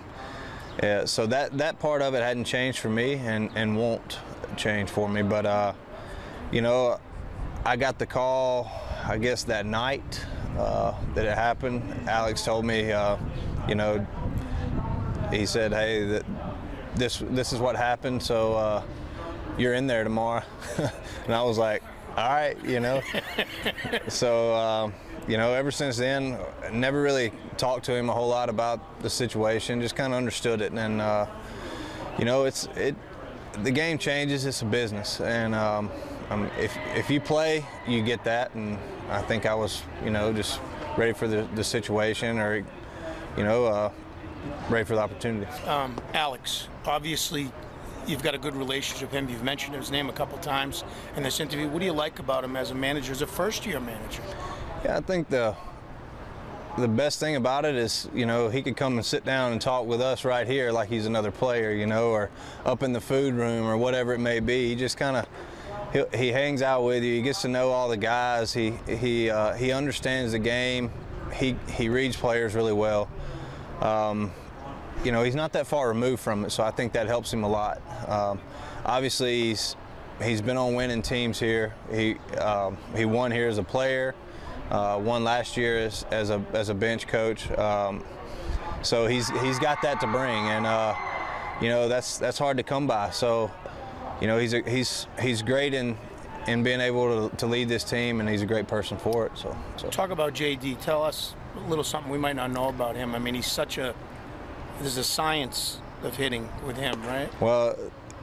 yeah, 0.81 1.05
so 1.05 1.27
that 1.27 1.55
that 1.59 1.79
part 1.79 2.01
of 2.01 2.15
it 2.15 2.23
hadn't 2.23 2.45
changed 2.45 2.79
for 2.79 2.89
me 2.89 3.13
and, 3.13 3.51
and 3.53 3.77
won't 3.77 4.17
change 4.57 4.89
for 4.89 5.07
me. 5.07 5.21
But 5.21 5.45
uh, 5.45 5.73
you 6.51 6.61
know, 6.61 6.99
I 7.63 7.75
got 7.75 7.99
the 7.99 8.07
call, 8.07 8.71
I 9.05 9.19
guess 9.19 9.43
that 9.43 9.67
night 9.67 10.25
uh, 10.57 10.95
that 11.13 11.25
it 11.25 11.35
happened. 11.35 11.83
Alex 12.09 12.43
told 12.43 12.65
me, 12.65 12.91
uh, 12.91 13.17
you 13.67 13.75
know, 13.75 14.05
he 15.29 15.45
said, 15.45 15.73
"Hey, 15.73 16.05
that 16.05 16.25
this 16.95 17.21
this 17.29 17.53
is 17.53 17.59
what 17.59 17.75
happened." 17.75 18.23
So 18.23 18.55
uh, 18.55 18.83
you're 19.57 19.73
in 19.73 19.87
there 19.87 20.03
tomorrow. 20.03 20.43
and 20.77 21.33
I 21.33 21.43
was 21.43 21.57
like, 21.57 21.83
all 22.15 22.29
right, 22.29 22.57
you 22.65 22.79
know. 22.79 23.01
so, 24.07 24.55
um, 24.55 24.93
you 25.27 25.37
know, 25.37 25.53
ever 25.53 25.71
since 25.71 25.97
then, 25.97 26.37
never 26.71 27.01
really 27.01 27.31
talked 27.57 27.85
to 27.85 27.93
him 27.93 28.09
a 28.09 28.13
whole 28.13 28.29
lot 28.29 28.49
about 28.49 29.01
the 29.01 29.09
situation. 29.09 29.81
Just 29.81 29.95
kind 29.95 30.13
of 30.13 30.17
understood 30.17 30.61
it, 30.61 30.71
and 30.71 31.01
uh, 31.01 31.27
you 32.17 32.25
know, 32.25 32.45
it's 32.45 32.67
it. 32.75 32.95
The 33.63 33.71
game 33.71 33.97
changes. 33.97 34.45
It's 34.45 34.61
a 34.61 34.65
business, 34.65 35.19
and 35.19 35.53
um, 35.53 35.91
um, 36.29 36.49
if 36.57 36.75
if 36.95 37.09
you 37.09 37.19
play, 37.19 37.65
you 37.87 38.01
get 38.01 38.23
that. 38.23 38.53
And 38.55 38.79
I 39.09 39.21
think 39.21 39.45
I 39.45 39.53
was, 39.53 39.83
you 40.03 40.11
know, 40.11 40.31
just 40.31 40.59
ready 40.97 41.13
for 41.13 41.27
the, 41.27 41.47
the 41.55 41.63
situation, 41.63 42.39
or 42.39 42.65
you 43.37 43.43
know, 43.43 43.65
uh, 43.65 43.91
ready 44.69 44.85
for 44.85 44.95
the 44.95 45.01
opportunity. 45.01 45.45
Um, 45.63 45.95
Alex, 46.13 46.69
obviously 46.85 47.51
You've 48.07 48.23
got 48.23 48.33
a 48.33 48.37
good 48.37 48.55
relationship 48.55 49.11
with 49.11 49.19
him. 49.19 49.29
You've 49.29 49.43
mentioned 49.43 49.75
his 49.75 49.91
name 49.91 50.09
a 50.09 50.13
couple 50.13 50.37
times 50.37 50.85
in 51.17 51.23
this 51.23 51.41
interview. 51.41 51.67
What 51.67 51.79
do 51.79 51.85
you 51.85 51.93
like 51.93 52.19
about 52.19 52.43
him 52.43 52.55
as 52.55 52.71
a 52.71 52.75
manager, 52.75 53.11
as 53.11 53.21
a 53.21 53.27
first-year 53.27 53.81
manager? 53.81 54.23
Yeah, 54.85 54.97
I 54.97 55.01
think 55.01 55.29
the 55.29 55.55
the 56.77 56.87
best 56.87 57.19
thing 57.19 57.35
about 57.35 57.65
it 57.65 57.75
is, 57.75 58.07
you 58.13 58.27
know, 58.27 58.49
he 58.49 58.61
could 58.61 58.77
come 58.77 58.97
and 58.97 59.05
sit 59.05 59.25
down 59.25 59.51
and 59.51 59.59
talk 59.59 59.87
with 59.87 59.99
us 59.99 60.23
right 60.23 60.45
here 60.45 60.71
like 60.71 60.89
he's 60.89 61.07
another 61.07 61.31
player, 61.31 61.71
you 61.71 61.87
know, 61.87 62.11
or 62.11 62.29
up 62.65 62.83
in 62.83 62.93
the 62.93 63.01
food 63.01 63.33
room 63.33 63.65
or 63.65 63.75
whatever 63.75 64.13
it 64.13 64.19
may 64.19 64.39
be. 64.39 64.69
He 64.69 64.75
just 64.75 64.95
kind 64.95 65.17
of 65.17 65.27
he, 65.91 66.17
he 66.17 66.31
hangs 66.31 66.61
out 66.61 66.83
with 66.83 67.03
you. 67.03 67.15
He 67.15 67.21
gets 67.23 67.41
to 67.41 67.47
know 67.47 67.71
all 67.71 67.89
the 67.89 67.97
guys. 67.97 68.53
He 68.53 68.73
he 68.87 69.29
uh, 69.29 69.53
he 69.53 69.71
understands 69.71 70.31
the 70.31 70.39
game. 70.39 70.91
He 71.33 71.55
he 71.69 71.89
reads 71.89 72.15
players 72.15 72.53
really 72.53 72.73
well. 72.73 73.09
Um, 73.81 74.31
you 75.03 75.11
know, 75.11 75.23
he's 75.23 75.35
not 75.35 75.53
that 75.53 75.67
far 75.67 75.87
removed 75.87 76.21
from 76.21 76.45
it, 76.45 76.51
so 76.51 76.63
I 76.63 76.71
think 76.71 76.93
that 76.93 77.07
helps 77.07 77.31
him 77.31 77.43
a 77.43 77.47
lot. 77.47 77.81
Um, 78.07 78.39
obviously, 78.85 79.49
he's 79.49 79.75
he's 80.21 80.41
been 80.41 80.57
on 80.57 80.73
winning 80.73 81.01
teams 81.01 81.39
here. 81.39 81.73
He 81.91 82.15
um, 82.39 82.77
he 82.95 83.05
won 83.05 83.31
here 83.31 83.47
as 83.47 83.57
a 83.57 83.63
player, 83.63 84.15
uh, 84.71 84.99
won 85.01 85.23
last 85.23 85.57
year 85.57 85.79
as, 85.79 86.05
as 86.11 86.29
a 86.29 86.43
as 86.53 86.69
a 86.69 86.73
bench 86.73 87.07
coach. 87.07 87.49
Um, 87.51 88.03
so 88.81 89.07
he's 89.07 89.29
he's 89.41 89.59
got 89.59 89.81
that 89.81 89.99
to 90.01 90.07
bring, 90.07 90.47
and 90.47 90.65
uh, 90.65 90.95
you 91.61 91.69
know 91.69 91.87
that's 91.87 92.17
that's 92.17 92.37
hard 92.37 92.57
to 92.57 92.63
come 92.63 92.87
by. 92.87 93.11
So 93.11 93.51
you 94.21 94.27
know 94.27 94.37
he's 94.37 94.53
a, 94.53 94.61
he's 94.61 95.07
he's 95.19 95.41
great 95.41 95.73
in 95.73 95.97
in 96.47 96.63
being 96.63 96.79
able 96.79 97.29
to, 97.29 97.35
to 97.37 97.45
lead 97.45 97.69
this 97.69 97.83
team, 97.83 98.19
and 98.19 98.29
he's 98.29 98.41
a 98.41 98.45
great 98.45 98.67
person 98.67 98.97
for 98.97 99.25
it. 99.25 99.33
So, 99.35 99.55
so. 99.75 99.89
talk 99.89 100.11
about 100.11 100.33
JD. 100.33 100.79
Tell 100.81 101.03
us 101.03 101.35
a 101.57 101.69
little 101.69 101.83
something 101.83 102.11
we 102.11 102.17
might 102.17 102.37
not 102.37 102.51
know 102.51 102.69
about 102.69 102.95
him. 102.95 103.13
I 103.13 103.19
mean, 103.19 103.35
he's 103.35 103.51
such 103.51 103.77
a 103.77 103.93
there's 104.79 104.97
a 104.97 105.03
science 105.03 105.79
of 106.03 106.15
hitting 106.15 106.47
with 106.65 106.77
him, 106.77 107.01
right? 107.03 107.29
Well, 107.41 107.75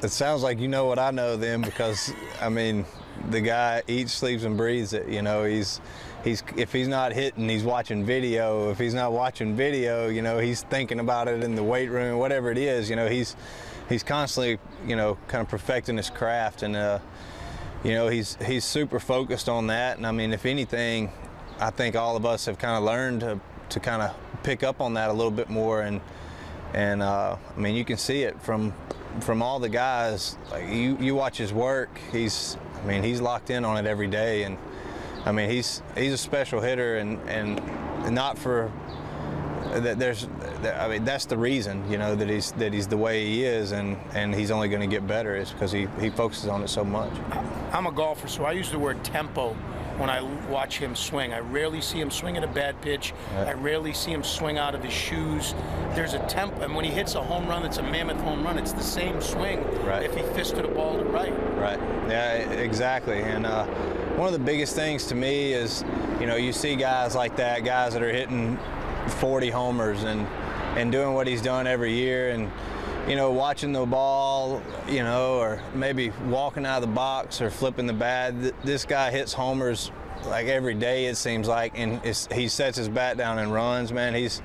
it 0.03 0.11
sounds 0.11 0.43
like 0.43 0.59
you 0.59 0.69
know 0.69 0.85
what 0.87 0.99
I 0.99 1.11
know 1.11 1.37
then 1.37 1.63
because 1.63 2.13
I 2.41 2.49
mean 2.49 2.85
the 3.31 3.41
guy 3.41 3.83
eats, 3.87 4.13
sleeps, 4.13 4.45
and 4.45 4.57
breathes 4.57 4.93
it. 4.93 5.09
You 5.09 5.23
know, 5.23 5.45
he's 5.45 5.81
he's 6.23 6.43
if 6.57 6.73
he's 6.73 6.89
not 6.89 7.13
hitting, 7.13 7.49
he's 7.49 7.65
watching 7.65 8.05
video. 8.05 8.71
If 8.71 8.79
he's 8.79 8.95
not 8.95 9.13
watching 9.13 9.57
video, 9.57 10.09
you 10.09 10.23
know, 10.23 10.39
he's 10.39 10.63
thinking 10.63 11.01
about 11.01 11.29
it 11.29 11.43
in 11.43 11.55
the 11.55 11.63
weight 11.63 11.91
room, 11.91 12.19
whatever 12.19 12.51
it 12.51 12.59
is. 12.59 12.91
You 12.91 12.97
know, 12.97 13.09
he's 13.09 13.37
he's 13.89 14.03
constantly 14.03 14.59
you 14.87 14.97
know 14.97 15.19
kind 15.29 15.43
of 15.43 15.49
perfecting 15.49 15.97
his 15.97 16.11
craft, 16.11 16.63
and 16.63 16.77
uh, 16.77 16.99
you 17.83 17.93
know 17.93 18.09
he's 18.09 18.37
he's 18.45 18.65
super 18.65 19.01
focused 19.01 19.49
on 19.49 19.69
that. 19.69 19.97
And 19.97 20.07
I 20.07 20.13
mean, 20.13 20.33
if 20.33 20.47
anything, 20.47 21.11
I 21.59 21.71
think 21.71 21.97
all 21.97 22.17
of 22.17 22.27
us 22.27 22.47
have 22.47 22.59
kind 22.59 22.77
of 22.77 22.85
learned 22.85 23.21
to 23.21 23.41
to 23.71 23.81
kind 23.81 24.03
of 24.03 24.15
pick 24.43 24.63
up 24.63 24.81
on 24.81 24.95
that 24.95 25.09
a 25.09 25.13
little 25.13 25.31
bit 25.31 25.49
more 25.49 25.81
and 25.81 26.01
and 26.75 27.03
uh, 27.03 27.37
I 27.57 27.61
mean 27.61 27.75
you 27.75 27.85
can 27.85 27.97
see 27.97 28.23
it 28.23 28.41
from 28.43 28.75
from 29.21 29.43
all 29.43 29.59
the 29.59 29.69
guys. 29.69 30.37
Like 30.51 30.69
you 30.69 30.99
you 31.01 31.15
watch 31.15 31.39
his 31.39 31.53
work. 31.53 31.91
He's 32.13 32.57
I 32.83 32.87
mean 32.87 33.03
he's 33.03 33.21
locked 33.21 33.51
in 33.51 33.65
on 33.65 33.77
it 33.77 33.87
every 33.87 34.09
day, 34.09 34.43
and 34.43 34.59
I 35.25 35.33
mean 35.33 35.49
he's 35.49 35.83
he's 35.97 36.13
a 36.13 36.19
special 36.19 36.61
hitter, 36.61 36.99
and 36.99 37.19
and 37.29 38.15
not 38.15 38.37
for 38.37 38.71
that 39.73 39.99
there's 39.99 40.29
I 40.63 40.89
mean 40.89 41.05
that's 41.05 41.27
the 41.27 41.39
reason 41.39 41.91
you 41.91 41.99
know 41.99 42.15
that 42.15 42.29
he's 42.29 42.53
that 42.53 42.73
he's 42.73 42.87
the 42.87 42.97
way 42.97 43.27
he 43.27 43.45
is 43.45 43.73
and 43.73 43.97
and 44.13 44.35
he's 44.35 44.51
only 44.51 44.69
going 44.69 44.83
to 44.83 44.87
get 44.87 45.07
better 45.07 45.37
is 45.37 45.51
because 45.51 45.73
he 45.73 45.89
he 46.01 46.11
focuses 46.11 46.49
on 46.49 46.63
it 46.63 46.69
so 46.69 46.85
much. 46.85 47.13
I'm 47.73 47.87
a 47.87 47.93
golfer, 47.93 48.29
so 48.29 48.45
I 48.45 48.53
use 48.53 48.71
the 48.71 48.79
word 48.79 49.03
tempo 49.05 49.57
when 49.99 50.11
I 50.11 50.23
watch 50.49 50.79
him 50.79 50.95
swing. 50.95 51.33
I 51.33 51.39
rarely 51.39 51.81
see 51.81 52.01
him 52.01 52.11
swing 52.11 52.37
at 52.37 52.45
a 52.45 52.49
bad 52.49 52.81
pitch. 52.81 53.13
I 53.37 53.53
rarely 53.53 53.93
see 53.93 54.13
him 54.13 54.23
swing 54.25 54.59
out 54.59 54.75
of 54.75 54.83
his 54.83 54.93
shoes. 54.93 55.55
There's 55.95 56.15
a 56.15 56.19
temp, 56.27 56.61
and 56.61 56.75
when 56.75 56.85
he 56.85 56.91
hits 56.91 57.15
a 57.15 57.23
home 57.23 57.47
run, 57.47 57.65
it's 57.65 57.79
a 57.79 57.83
mammoth 57.83 58.21
home 58.21 58.43
run. 58.45 58.59
It's 58.59 58.73
the 58.73 58.83
same 58.83 59.21
swing 59.21 59.63
right. 59.85 60.03
if 60.03 60.15
he 60.15 60.23
fisted 60.35 60.65
a 60.65 60.69
ball 60.69 60.99
to 60.99 61.05
right. 61.05 61.33
Right. 61.57 61.79
Yeah, 62.09 62.37
exactly. 62.51 63.21
And 63.21 63.47
uh, 63.47 63.65
one 64.17 64.27
of 64.27 64.33
the 64.33 64.45
biggest 64.45 64.75
things 64.75 65.07
to 65.07 65.15
me 65.15 65.53
is, 65.53 65.85
you 66.21 66.27
know, 66.27 66.37
you 66.37 66.53
see 66.53 66.77
guys 66.77 67.15
like 67.15 67.37
that, 67.37 67.65
guys 67.65 67.93
that 67.93 68.03
are 68.03 68.13
hitting 68.13 68.59
40 69.21 69.51
homers, 69.51 70.03
and 70.03 70.27
and 70.77 70.91
doing 70.91 71.15
what 71.15 71.27
he's 71.27 71.43
done 71.43 71.67
every 71.67 71.93
year 71.93 72.31
and 72.31 72.51
you 73.09 73.17
know 73.17 73.31
watching 73.31 73.73
the 73.73 73.85
ball 73.85 74.63
you 74.89 75.03
know 75.03 75.39
or 75.39 75.61
maybe 75.75 76.11
walking 76.27 76.65
out 76.65 76.83
of 76.83 76.89
the 76.89 76.95
box 76.95 77.41
or 77.41 77.51
flipping 77.51 77.87
the 77.87 77.93
bat 77.93 78.35
this 78.65 78.85
guy 78.85 79.11
hits 79.11 79.33
homers 79.33 79.91
like 80.27 80.47
every 80.47 80.75
day 80.75 81.07
it 81.07 81.17
seems 81.17 81.47
like 81.47 81.79
and 81.79 82.01
he 82.33 82.49
sets 82.49 82.79
his 82.79 82.89
bat 82.89 83.17
down 83.17 83.39
and 83.39 83.53
runs 83.53 83.93
man 83.93 84.15
he's 84.15 84.41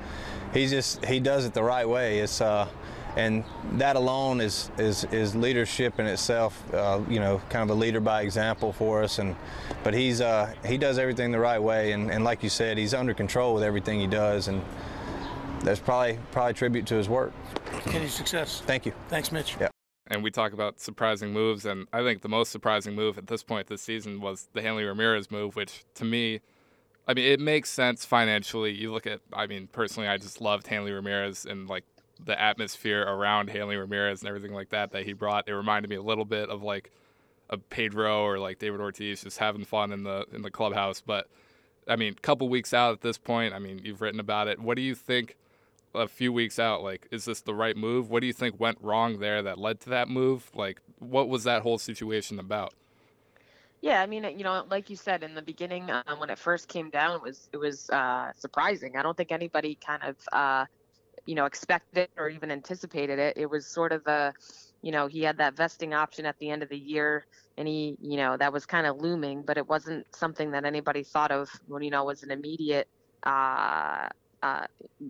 he's 0.53 0.71
just 0.71 1.03
he 1.05 1.19
does 1.19 1.45
it 1.45 1.53
the 1.53 1.63
right 1.63 1.87
way 1.87 2.19
it's 2.19 2.41
uh 2.41 2.67
and 3.15 3.43
that 3.73 3.95
alone 3.95 4.39
is 4.39 4.71
is, 4.77 5.03
is 5.05 5.35
leadership 5.35 5.99
in 5.99 6.05
itself. 6.05 6.61
Uh, 6.73 7.01
you 7.09 7.19
know, 7.19 7.41
kind 7.49 7.69
of 7.69 7.75
a 7.75 7.79
leader 7.79 7.99
by 7.99 8.21
example 8.21 8.71
for 8.71 9.03
us. 9.03 9.19
And 9.19 9.35
but 9.83 9.93
he's 9.93 10.21
uh, 10.21 10.53
he 10.65 10.77
does 10.77 10.97
everything 10.97 11.31
the 11.31 11.39
right 11.39 11.61
way, 11.61 11.91
and, 11.91 12.11
and 12.11 12.23
like 12.23 12.43
you 12.43 12.49
said, 12.49 12.77
he's 12.77 12.93
under 12.93 13.13
control 13.13 13.53
with 13.53 13.63
everything 13.63 13.99
he 13.99 14.07
does, 14.07 14.47
and 14.47 14.63
that's 15.63 15.79
probably 15.79 16.19
probably 16.31 16.53
tribute 16.53 16.85
to 16.87 16.95
his 16.95 17.09
work. 17.09 17.33
Continued 17.81 18.11
success. 18.11 18.61
Thank 18.65 18.85
you. 18.85 18.93
Thanks, 19.07 19.31
Mitch. 19.31 19.55
Yeah. 19.59 19.69
And 20.07 20.23
we 20.23 20.31
talk 20.31 20.53
about 20.53 20.79
surprising 20.79 21.31
moves, 21.31 21.65
and 21.65 21.87
I 21.93 22.03
think 22.03 22.21
the 22.21 22.29
most 22.29 22.51
surprising 22.51 22.95
move 22.95 23.17
at 23.17 23.27
this 23.27 23.43
point 23.43 23.67
this 23.67 23.81
season 23.81 24.21
was 24.21 24.47
the 24.53 24.61
Hanley 24.61 24.83
Ramirez 24.83 25.29
move, 25.29 25.55
which 25.55 25.85
to 25.95 26.05
me. 26.05 26.41
I 27.07 27.13
mean, 27.13 27.25
it 27.25 27.39
makes 27.39 27.71
sense 27.71 28.05
financially. 28.05 28.71
You 28.71 28.91
look 28.91 29.07
at, 29.07 29.21
I 29.33 29.47
mean, 29.47 29.67
personally, 29.71 30.07
I 30.07 30.17
just 30.17 30.41
loved 30.41 30.67
Hanley 30.67 30.91
Ramirez 30.91 31.45
and 31.45 31.67
like 31.67 31.83
the 32.23 32.39
atmosphere 32.39 33.01
around 33.01 33.49
Hanley 33.49 33.77
Ramirez 33.77 34.21
and 34.21 34.29
everything 34.29 34.53
like 34.53 34.69
that 34.69 34.91
that 34.91 35.05
he 35.05 35.13
brought. 35.13 35.47
It 35.47 35.53
reminded 35.53 35.89
me 35.89 35.95
a 35.95 36.01
little 36.01 36.25
bit 36.25 36.49
of 36.49 36.61
like 36.61 36.91
a 37.49 37.57
Pedro 37.57 38.23
or 38.23 38.37
like 38.37 38.59
David 38.59 38.79
Ortiz 38.79 39.23
just 39.23 39.37
having 39.37 39.63
fun 39.63 39.91
in 39.91 40.03
the 40.03 40.25
in 40.33 40.41
the 40.41 40.51
clubhouse. 40.51 41.01
But 41.01 41.27
I 41.87 41.95
mean, 41.95 42.15
couple 42.21 42.49
weeks 42.49 42.73
out 42.73 42.93
at 42.93 43.01
this 43.01 43.17
point, 43.17 43.53
I 43.53 43.59
mean, 43.59 43.79
you've 43.83 44.01
written 44.01 44.19
about 44.19 44.47
it. 44.47 44.59
What 44.59 44.75
do 44.75 44.81
you 44.81 44.95
think? 44.95 45.37
A 45.95 46.07
few 46.07 46.31
weeks 46.31 46.59
out, 46.59 46.83
like, 46.83 47.07
is 47.11 47.25
this 47.25 47.41
the 47.41 47.55
right 47.55 47.75
move? 47.75 48.09
What 48.09 48.21
do 48.21 48.27
you 48.27 48.33
think 48.33 48.59
went 48.59 48.77
wrong 48.79 49.19
there 49.19 49.41
that 49.41 49.57
led 49.57 49.79
to 49.81 49.89
that 49.89 50.07
move? 50.07 50.51
Like, 50.53 50.81
what 50.99 51.27
was 51.29 51.45
that 51.45 51.63
whole 51.63 51.79
situation 51.79 52.37
about? 52.37 52.73
Yeah, 53.81 54.01
I 54.01 54.05
mean, 54.05 54.23
you 54.37 54.43
know, 54.43 54.65
like 54.69 54.89
you 54.89 54.95
said 54.95 55.23
in 55.23 55.33
the 55.33 55.41
beginning, 55.41 55.89
um, 55.89 56.19
when 56.19 56.29
it 56.29 56.37
first 56.37 56.67
came 56.67 56.89
down, 56.89 57.15
it 57.15 57.21
was 57.23 57.49
it 57.53 57.57
was 57.57 57.89
uh, 57.89 58.31
surprising. 58.35 58.97
I 58.97 59.01
don't 59.01 59.15
think 59.17 59.31
anybody 59.31 59.79
kind 59.83 60.03
of 60.03 60.15
uh, 60.31 60.65
you 61.25 61.33
know 61.33 61.45
expected 61.45 62.09
or 62.17 62.29
even 62.29 62.51
anticipated 62.51 63.17
it. 63.17 63.37
It 63.37 63.49
was 63.49 63.65
sort 63.65 63.91
of 63.91 64.05
a 64.05 64.33
you 64.81 64.91
know 64.91 65.07
he 65.07 65.21
had 65.21 65.37
that 65.37 65.55
vesting 65.55 65.93
option 65.93 66.25
at 66.25 66.37
the 66.39 66.49
end 66.49 66.63
of 66.63 66.69
the 66.69 66.77
year 66.77 67.25
and 67.57 67.67
he 67.67 67.95
you 68.01 68.17
know 68.17 68.37
that 68.37 68.51
was 68.51 68.65
kind 68.65 68.87
of 68.87 68.97
looming 69.01 69.41
but 69.41 69.57
it 69.57 69.67
wasn't 69.67 70.05
something 70.15 70.51
that 70.51 70.65
anybody 70.65 71.03
thought 71.03 71.31
of 71.31 71.49
when 71.67 71.83
you 71.83 71.89
know 71.89 72.03
was 72.03 72.23
an 72.23 72.31
immediate 72.31 72.87
uh, 73.23 74.07
uh, 74.43 74.65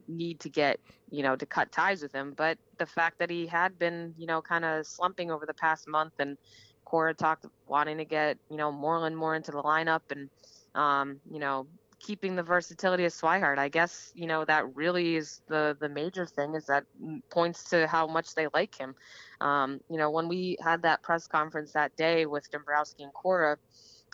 need 0.08 0.40
to 0.40 0.50
get 0.50 0.80
you 1.12 1.24
know 1.24 1.36
to 1.36 1.46
cut 1.46 1.72
ties 1.72 2.02
with 2.02 2.14
him 2.14 2.34
but 2.36 2.58
the 2.78 2.86
fact 2.86 3.20
that 3.20 3.30
he 3.30 3.46
had 3.46 3.78
been 3.80 4.14
you 4.18 4.28
know 4.28 4.42
kind 4.42 4.66
of 4.66 4.86
slumping 4.86 5.32
over 5.32 5.46
the 5.46 5.54
past 5.54 5.88
month 5.88 6.14
and 6.20 6.38
Cora 6.86 7.14
talked 7.14 7.46
wanting 7.68 7.98
to 7.98 8.06
get 8.06 8.38
you 8.50 8.58
know 8.58 8.72
Moreland 8.72 9.16
more 9.16 9.36
into 9.36 9.52
the 9.52 9.62
lineup 9.62 10.02
and 10.10 10.30
um, 10.76 11.20
you 11.32 11.40
know 11.40 11.68
keeping 12.00 12.36
the 12.36 12.44
versatility 12.44 13.06
of 13.06 13.12
Swihart. 13.12 13.58
I 13.58 13.70
guess 13.70 14.12
you 14.16 14.26
know 14.26 14.44
that 14.46 14.76
really 14.76 15.16
is 15.16 15.42
the 15.48 15.78
the 15.80 15.90
major 15.90 16.26
thing 16.26 16.56
is 16.56 16.66
that 16.66 16.86
points 17.30 17.70
to 17.70 17.88
how 17.88 18.08
much 18.08 18.34
they 18.36 18.48
like 18.54 18.76
him. 18.76 18.96
Um, 19.42 19.80
you 19.90 19.98
know, 19.98 20.10
when 20.10 20.28
we 20.28 20.58
had 20.64 20.82
that 20.82 21.04
press 21.04 21.28
conference 21.28 21.74
that 21.74 21.96
day 21.96 22.26
with 22.26 22.50
Dombrowski 22.52 23.04
and 23.04 23.14
Cora, 23.14 23.58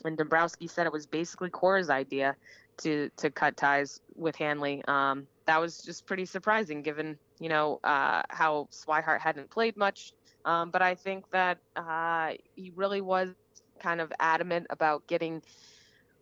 and 0.04 0.18
Dombrowski 0.18 0.68
said 0.68 0.86
it 0.86 0.94
was 0.94 1.06
basically 1.06 1.50
Cora's 1.50 1.90
idea 1.90 2.36
to 2.78 3.10
to 3.18 3.30
cut 3.30 3.58
ties 3.58 4.00
with 4.16 4.36
Hanley. 4.36 4.84
Um, 4.88 5.28
that 5.46 5.60
was 5.60 5.82
just 5.82 6.06
pretty 6.06 6.26
surprising, 6.26 6.82
given 6.82 7.18
you 7.40 7.50
know 7.50 7.80
uh, 7.84 8.22
how 8.30 8.68
Swihart 8.72 9.20
hadn't 9.20 9.50
played 9.50 9.78
much. 9.78 10.14
Um, 10.46 10.70
but 10.70 10.82
I 10.82 10.94
think 10.96 11.30
that 11.32 11.58
uh, 11.76 12.34
he 12.56 12.72
really 12.76 13.02
was 13.02 13.30
kind 13.80 14.00
of 14.00 14.12
adamant 14.20 14.68
about 14.70 15.06
getting 15.08 15.42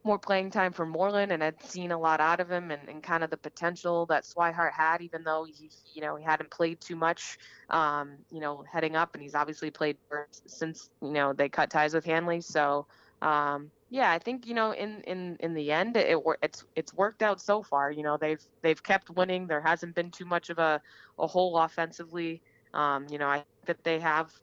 more 0.03 0.19
playing 0.19 0.51
time 0.51 0.73
for 0.73 0.85
Moreland 0.85 1.31
and 1.31 1.41
had 1.41 1.61
seen 1.63 1.91
a 1.91 1.97
lot 1.97 2.19
out 2.19 2.39
of 2.39 2.51
him 2.51 2.71
and, 2.71 2.89
and 2.89 3.01
kind 3.01 3.23
of 3.23 3.29
the 3.29 3.37
potential 3.37 4.05
that 4.07 4.23
Swihart 4.23 4.73
had, 4.73 5.01
even 5.01 5.23
though 5.23 5.45
he, 5.45 5.69
you 5.93 6.01
know, 6.01 6.15
he 6.17 6.23
hadn't 6.23 6.51
played 6.51 6.81
too 6.81 6.95
much, 6.95 7.37
um, 7.69 8.11
you 8.29 8.41
know, 8.41 8.65
heading 8.69 8.95
up, 8.95 9.13
and 9.13 9.23
he's 9.23 9.35
obviously 9.35 9.71
played 9.71 9.97
since 10.45 10.89
you 11.01 11.11
know 11.11 11.33
they 11.33 11.49
cut 11.49 11.69
ties 11.69 11.93
with 11.93 12.05
Hanley. 12.05 12.41
So 12.41 12.85
um, 13.21 13.71
yeah, 13.93 14.11
I 14.11 14.19
think 14.19 14.47
you 14.47 14.55
know 14.55 14.73
in 14.73 15.01
in 15.03 15.37
in 15.39 15.53
the 15.53 15.71
end 15.71 15.97
it, 15.97 16.07
it 16.09 16.19
it's 16.41 16.65
it's 16.75 16.93
worked 16.95 17.21
out 17.21 17.39
so 17.41 17.63
far. 17.63 17.91
You 17.91 18.03
know 18.03 18.17
they've 18.17 18.43
they've 18.63 18.81
kept 18.81 19.11
winning. 19.11 19.47
There 19.47 19.61
hasn't 19.61 19.95
been 19.95 20.11
too 20.11 20.25
much 20.25 20.49
of 20.49 20.59
a 20.59 20.81
a 21.19 21.27
hole 21.27 21.57
offensively. 21.59 22.41
Um, 22.73 23.07
you 23.09 23.19
know 23.19 23.29
I 23.29 23.37
think 23.37 23.65
that 23.67 23.83
they 23.83 23.99
have 23.99 24.33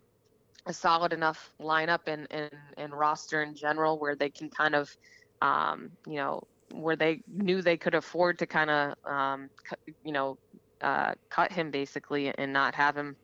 a 0.66 0.72
solid 0.72 1.12
enough 1.12 1.52
lineup 1.60 2.00
and, 2.06 2.28
and, 2.30 2.50
and 2.76 2.92
roster 2.92 3.42
in 3.42 3.54
general 3.56 3.98
where 3.98 4.14
they 4.14 4.30
can 4.30 4.50
kind 4.50 4.74
of 4.74 4.96
um, 5.42 5.90
you 6.06 6.16
know, 6.16 6.42
where 6.72 6.96
they 6.96 7.22
knew 7.26 7.62
they 7.62 7.76
could 7.76 7.94
afford 7.94 8.38
to 8.38 8.46
kind 8.46 8.70
of, 8.70 8.94
um, 9.04 9.50
you 10.04 10.12
know, 10.12 10.38
uh, 10.82 11.14
cut 11.30 11.52
him 11.52 11.70
basically 11.70 12.32
and 12.38 12.52
not 12.52 12.74
have 12.74 12.96
him, 12.96 13.16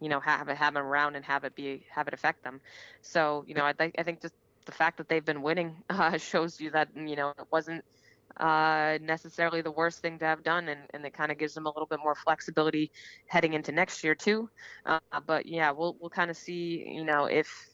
you 0.00 0.08
know, 0.08 0.20
have 0.20 0.48
it 0.48 0.56
have 0.56 0.76
him 0.76 0.82
around 0.82 1.16
and 1.16 1.24
have 1.24 1.44
it 1.44 1.54
be 1.54 1.86
have 1.90 2.08
it 2.08 2.14
affect 2.14 2.44
them. 2.44 2.60
So 3.02 3.44
you 3.46 3.54
know, 3.54 3.64
I 3.64 3.72
think 3.72 3.94
I 3.98 4.02
think 4.02 4.22
just 4.22 4.34
the 4.64 4.72
fact 4.72 4.98
that 4.98 5.08
they've 5.08 5.24
been 5.24 5.42
winning 5.42 5.76
uh, 5.90 6.18
shows 6.18 6.60
you 6.60 6.70
that 6.70 6.88
you 6.96 7.16
know 7.16 7.30
it 7.30 7.46
wasn't 7.50 7.84
uh, 8.38 8.98
necessarily 9.02 9.60
the 9.60 9.70
worst 9.70 10.00
thing 10.00 10.18
to 10.18 10.24
have 10.24 10.42
done, 10.42 10.68
and, 10.68 10.80
and 10.94 11.04
it 11.04 11.12
kind 11.12 11.30
of 11.30 11.38
gives 11.38 11.54
them 11.54 11.66
a 11.66 11.68
little 11.68 11.86
bit 11.86 11.98
more 12.02 12.14
flexibility 12.14 12.90
heading 13.26 13.52
into 13.52 13.72
next 13.72 14.02
year 14.02 14.14
too. 14.14 14.48
Uh, 14.86 14.98
but 15.26 15.46
yeah, 15.46 15.70
we'll 15.70 15.96
we'll 16.00 16.10
kind 16.10 16.30
of 16.30 16.36
see, 16.36 16.86
you 16.88 17.04
know, 17.04 17.26
if 17.26 17.68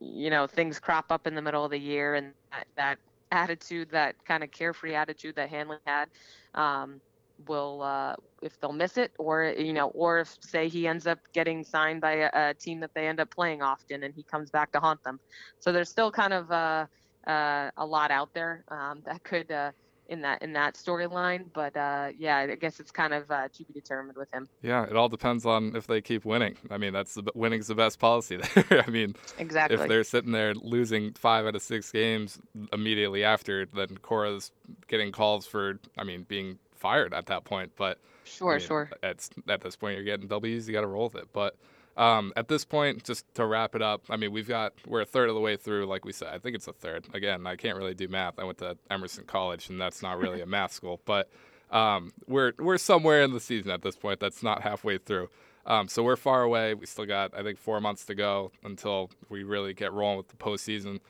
you 0.00 0.30
know 0.30 0.46
things 0.46 0.78
crop 0.78 1.06
up 1.10 1.26
in 1.26 1.34
the 1.34 1.42
middle 1.42 1.64
of 1.64 1.70
the 1.70 1.78
year 1.78 2.14
and 2.14 2.32
that, 2.50 2.66
that 2.76 2.98
attitude, 3.30 3.90
that 3.90 4.14
kind 4.24 4.42
of 4.42 4.50
carefree 4.50 4.94
attitude 4.94 5.36
that 5.36 5.50
Hanley 5.50 5.76
had, 5.86 6.08
um, 6.54 7.00
will 7.46 7.82
uh, 7.82 8.14
if 8.42 8.58
they'll 8.60 8.72
miss 8.72 8.96
it, 8.96 9.12
or 9.18 9.54
you 9.56 9.72
know, 9.72 9.88
or 9.88 10.20
if 10.20 10.36
say 10.40 10.68
he 10.68 10.86
ends 10.86 11.06
up 11.06 11.18
getting 11.32 11.64
signed 11.64 12.00
by 12.00 12.12
a, 12.12 12.30
a 12.32 12.54
team 12.54 12.80
that 12.80 12.90
they 12.94 13.06
end 13.06 13.20
up 13.20 13.30
playing 13.30 13.62
often, 13.62 14.02
and 14.02 14.14
he 14.14 14.22
comes 14.22 14.50
back 14.50 14.72
to 14.72 14.80
haunt 14.80 15.02
them. 15.04 15.20
So 15.60 15.72
there's 15.72 15.88
still 15.88 16.10
kind 16.10 16.32
of 16.32 16.50
uh, 16.50 16.86
uh, 17.26 17.70
a 17.76 17.86
lot 17.86 18.10
out 18.10 18.32
there 18.34 18.64
um, 18.68 19.02
that 19.06 19.22
could 19.22 19.50
uh, 19.50 19.72
in 20.08 20.22
that 20.22 20.42
in 20.42 20.52
that 20.54 20.74
storyline. 20.74 21.44
But 21.52 21.76
uh, 21.76 22.08
yeah, 22.18 22.38
I 22.38 22.54
guess 22.54 22.80
it's 22.80 22.90
kind 22.90 23.14
of 23.14 23.30
uh, 23.30 23.48
to 23.48 23.64
be 23.64 23.72
determined 23.72 24.16
with 24.16 24.32
him. 24.32 24.48
Yeah, 24.62 24.84
it 24.84 24.96
all 24.96 25.08
depends 25.08 25.46
on 25.46 25.76
if 25.76 25.86
they 25.86 26.00
keep 26.00 26.24
winning. 26.24 26.56
I 26.70 26.78
mean, 26.78 26.92
that's 26.92 27.14
the 27.14 27.24
winning's 27.34 27.68
the 27.68 27.74
best 27.74 27.98
policy 27.98 28.38
there. 28.54 28.84
I 28.86 28.90
mean, 28.90 29.14
exactly. 29.38 29.78
If 29.78 29.88
they're 29.88 30.04
sitting 30.04 30.32
there 30.32 30.54
losing 30.54 31.12
five 31.14 31.46
out 31.46 31.54
of 31.54 31.62
six 31.62 31.92
games 31.92 32.38
immediately 32.72 33.24
after, 33.24 33.66
then 33.66 33.98
Cora's 33.98 34.50
getting 34.88 35.12
calls 35.12 35.46
for, 35.46 35.78
I 35.96 36.04
mean, 36.04 36.24
being 36.28 36.58
fired 36.78 37.14
at 37.14 37.26
that 37.26 37.44
point. 37.44 37.72
But 37.76 37.98
sure, 38.24 38.52
I 38.52 38.58
mean, 38.58 38.66
sure. 38.66 38.90
At 39.02 39.28
at 39.48 39.60
this 39.60 39.76
point, 39.76 39.96
you're 39.96 40.04
getting 40.04 40.28
W's. 40.28 40.68
You 40.68 40.74
got 40.74 40.82
to 40.82 40.86
roll 40.86 41.04
with 41.04 41.16
it. 41.16 41.28
But 41.32 41.56
um, 41.96 42.32
at 42.36 42.48
this 42.48 42.64
point, 42.64 43.04
just 43.04 43.24
to 43.34 43.44
wrap 43.44 43.74
it 43.74 43.82
up, 43.82 44.04
I 44.08 44.16
mean, 44.16 44.32
we've 44.32 44.48
got 44.48 44.74
we're 44.86 45.00
a 45.00 45.06
third 45.06 45.28
of 45.28 45.34
the 45.34 45.40
way 45.40 45.56
through, 45.56 45.86
like 45.86 46.04
we 46.04 46.12
said. 46.12 46.28
I 46.28 46.38
think 46.38 46.54
it's 46.54 46.68
a 46.68 46.72
third. 46.72 47.06
Again, 47.12 47.46
I 47.46 47.56
can't 47.56 47.76
really 47.76 47.94
do 47.94 48.08
math. 48.08 48.38
I 48.38 48.44
went 48.44 48.58
to 48.58 48.76
Emerson 48.90 49.24
College, 49.24 49.68
and 49.68 49.80
that's 49.80 50.02
not 50.02 50.18
really 50.18 50.40
a 50.40 50.46
math 50.56 50.72
school, 50.72 51.00
but 51.04 51.28
um, 51.70 52.12
we're 52.26 52.52
we're 52.58 52.78
somewhere 52.78 53.22
in 53.22 53.32
the 53.32 53.40
season 53.40 53.70
at 53.70 53.82
this 53.82 53.96
point. 53.96 54.20
That's 54.20 54.42
not 54.42 54.62
halfway 54.62 54.98
through. 54.98 55.28
Um, 55.66 55.86
so 55.86 56.02
we're 56.02 56.16
far 56.16 56.42
away. 56.42 56.72
We 56.72 56.86
still 56.86 57.04
got, 57.04 57.36
I 57.36 57.42
think, 57.42 57.58
four 57.58 57.78
months 57.78 58.06
to 58.06 58.14
go 58.14 58.52
until 58.64 59.10
we 59.28 59.44
really 59.44 59.74
get 59.74 59.92
rolling 59.92 60.16
with 60.16 60.28
the 60.28 60.36
postseason. 60.36 61.00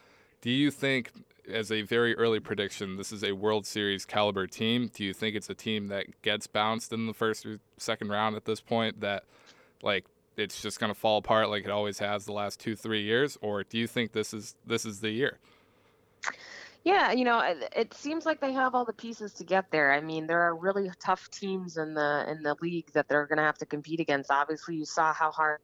Do 0.41 0.51
you 0.51 0.73
think, 0.73 1.13
as 1.49 1.73
a 1.73 1.83
very 1.83 2.17
early 2.17 2.41
prediction, 2.41 2.97
this 2.97 3.13
is 3.13 3.25
a 3.25 3.33
World 3.33 3.67
Series 3.67 4.05
caliber 4.05 4.47
team? 4.47 4.91
Do 4.93 5.05
you 5.05 5.13
think 5.13 5.37
it's 5.37 5.51
a 5.51 5.55
team 5.55 5.89
that 5.89 6.07
gets 6.23 6.47
bounced 6.47 6.93
in 6.93 7.07
the 7.07 7.15
first 7.15 7.47
or 7.47 7.59
second 7.77 8.09
round 8.09 8.37
at 8.37 8.45
this 8.45 8.61
point? 8.61 9.01
That 9.01 9.25
like 9.83 10.07
it's 10.37 10.61
just 10.63 10.79
going 10.79 10.93
to 10.93 10.99
fall 10.99 11.19
apart 11.19 11.51
like 11.51 11.65
it 11.65 11.71
always 11.71 11.99
has 11.99 12.25
the 12.25 12.33
last 12.33 12.61
two 12.61 12.77
three 12.77 13.03
years, 13.03 13.37
or 13.41 13.65
do 13.65 13.79
you 13.79 13.87
think 13.87 14.13
this 14.13 14.33
is 14.33 14.55
this 14.67 14.85
is 14.85 15.01
the 15.01 15.11
year? 15.11 15.39
Yeah, 16.85 17.13
you 17.13 17.25
know, 17.25 17.43
it 17.77 17.93
seems 17.93 18.25
like 18.25 18.41
they 18.41 18.53
have 18.53 18.75
all 18.75 18.85
the 18.85 18.93
pieces 18.93 19.35
to 19.35 19.45
get 19.45 19.71
there. 19.71 19.93
I 19.93 20.01
mean, 20.01 20.27
there 20.27 20.41
are 20.41 20.55
really 20.55 20.91
tough 21.01 21.29
teams 21.31 21.77
in 21.77 21.95
the 21.95 22.25
in 22.29 22.43
the 22.43 22.57
league 22.63 22.91
that 22.93 23.09
they're 23.09 23.27
going 23.27 23.39
to 23.39 23.43
have 23.43 23.59
to 23.59 23.67
compete 23.67 24.01
against. 24.01 24.31
Obviously, 24.31 24.77
you 24.77 24.85
saw 24.85 25.13
how 25.13 25.31
hard 25.31 25.61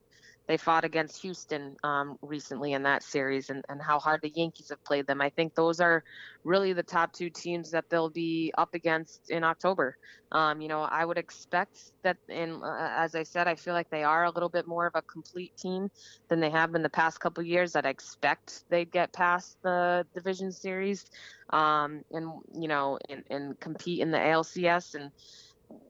they 0.46 0.56
fought 0.56 0.84
against 0.84 1.22
Houston 1.22 1.76
um, 1.82 2.16
recently 2.22 2.72
in 2.72 2.82
that 2.82 3.02
series 3.02 3.50
and, 3.50 3.64
and 3.68 3.80
how 3.80 3.98
hard 3.98 4.20
the 4.22 4.32
Yankees 4.34 4.68
have 4.70 4.82
played 4.84 5.06
them. 5.06 5.20
I 5.20 5.30
think 5.30 5.54
those 5.54 5.80
are 5.80 6.04
really 6.44 6.72
the 6.72 6.82
top 6.82 7.12
two 7.12 7.30
teams 7.30 7.70
that 7.70 7.84
they'll 7.90 8.10
be 8.10 8.52
up 8.58 8.74
against 8.74 9.30
in 9.30 9.42
October. 9.42 9.96
Um, 10.32 10.60
you 10.60 10.68
know, 10.68 10.82
I 10.82 11.04
would 11.04 11.16
expect 11.16 11.78
that, 12.02 12.16
in 12.28 12.60
uh, 12.62 12.92
as 12.96 13.14
I 13.14 13.22
said, 13.22 13.46
I 13.46 13.54
feel 13.54 13.72
like 13.72 13.88
they 13.90 14.02
are 14.02 14.24
a 14.24 14.30
little 14.30 14.48
bit 14.48 14.66
more 14.66 14.86
of 14.86 14.94
a 14.94 15.02
complete 15.02 15.52
team 15.56 15.88
than 16.28 16.40
they 16.40 16.50
have 16.50 16.72
been 16.72 16.82
the 16.82 16.90
past 16.90 17.20
couple 17.20 17.42
years. 17.44 17.72
That 17.72 17.86
I 17.86 17.90
expect 17.90 18.64
they'd 18.68 18.90
get 18.90 19.12
past 19.12 19.56
the 19.62 20.04
division 20.12 20.50
series 20.50 21.04
um, 21.50 22.02
and 22.10 22.32
you 22.52 22.68
know 22.68 22.98
and, 23.08 23.22
and 23.30 23.60
compete 23.60 24.00
in 24.00 24.10
the 24.10 24.18
ALCS 24.18 24.94
and 24.94 25.10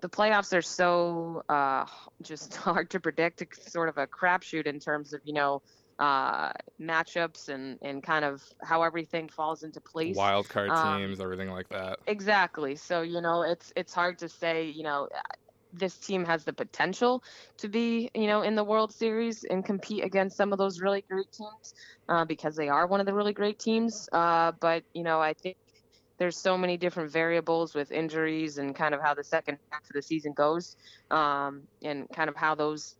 the 0.00 0.08
playoffs 0.08 0.56
are 0.56 0.62
so 0.62 1.42
uh, 1.48 1.86
just 2.22 2.54
hard 2.56 2.90
to 2.90 3.00
predict. 3.00 3.42
It's 3.42 3.72
sort 3.72 3.88
of 3.88 3.98
a 3.98 4.06
crapshoot 4.06 4.66
in 4.66 4.78
terms 4.78 5.12
of 5.12 5.20
you 5.24 5.32
know 5.34 5.62
uh, 5.98 6.52
matchups 6.80 7.48
and 7.48 7.78
and 7.82 8.02
kind 8.02 8.24
of 8.24 8.42
how 8.62 8.82
everything 8.82 9.28
falls 9.28 9.62
into 9.62 9.80
place. 9.80 10.16
Wild 10.16 10.48
card 10.48 10.70
um, 10.70 11.00
teams, 11.00 11.20
everything 11.20 11.50
like 11.50 11.68
that. 11.70 11.98
Exactly. 12.06 12.76
So 12.76 13.02
you 13.02 13.20
know, 13.20 13.42
it's 13.42 13.72
it's 13.76 13.94
hard 13.94 14.18
to 14.18 14.28
say. 14.28 14.66
You 14.66 14.82
know, 14.84 15.08
this 15.72 15.98
team 15.98 16.24
has 16.24 16.44
the 16.44 16.52
potential 16.52 17.22
to 17.58 17.68
be, 17.68 18.10
you 18.14 18.26
know, 18.26 18.42
in 18.42 18.54
the 18.54 18.64
World 18.64 18.92
Series 18.92 19.44
and 19.44 19.64
compete 19.64 20.04
against 20.04 20.36
some 20.36 20.52
of 20.52 20.58
those 20.58 20.80
really 20.80 21.04
great 21.10 21.30
teams 21.32 21.74
uh, 22.08 22.24
because 22.24 22.56
they 22.56 22.68
are 22.68 22.86
one 22.86 23.00
of 23.00 23.06
the 23.06 23.14
really 23.14 23.32
great 23.32 23.58
teams. 23.58 24.08
Uh, 24.12 24.52
but 24.60 24.84
you 24.94 25.02
know, 25.02 25.20
I 25.20 25.34
think 25.34 25.56
there's 26.24 26.38
so 26.38 26.56
many 26.56 26.78
different 26.78 27.12
variables 27.12 27.74
with 27.74 27.92
injuries 27.92 28.56
and 28.56 28.74
kind 28.74 28.94
of 28.94 29.02
how 29.02 29.12
the 29.12 29.22
second 29.22 29.58
half 29.70 29.82
of 29.82 29.92
the 29.92 30.00
season 30.00 30.32
goes, 30.32 30.74
um, 31.10 31.60
and 31.82 32.08
kind 32.14 32.30
of 32.30 32.34
how 32.34 32.54
those 32.54 32.94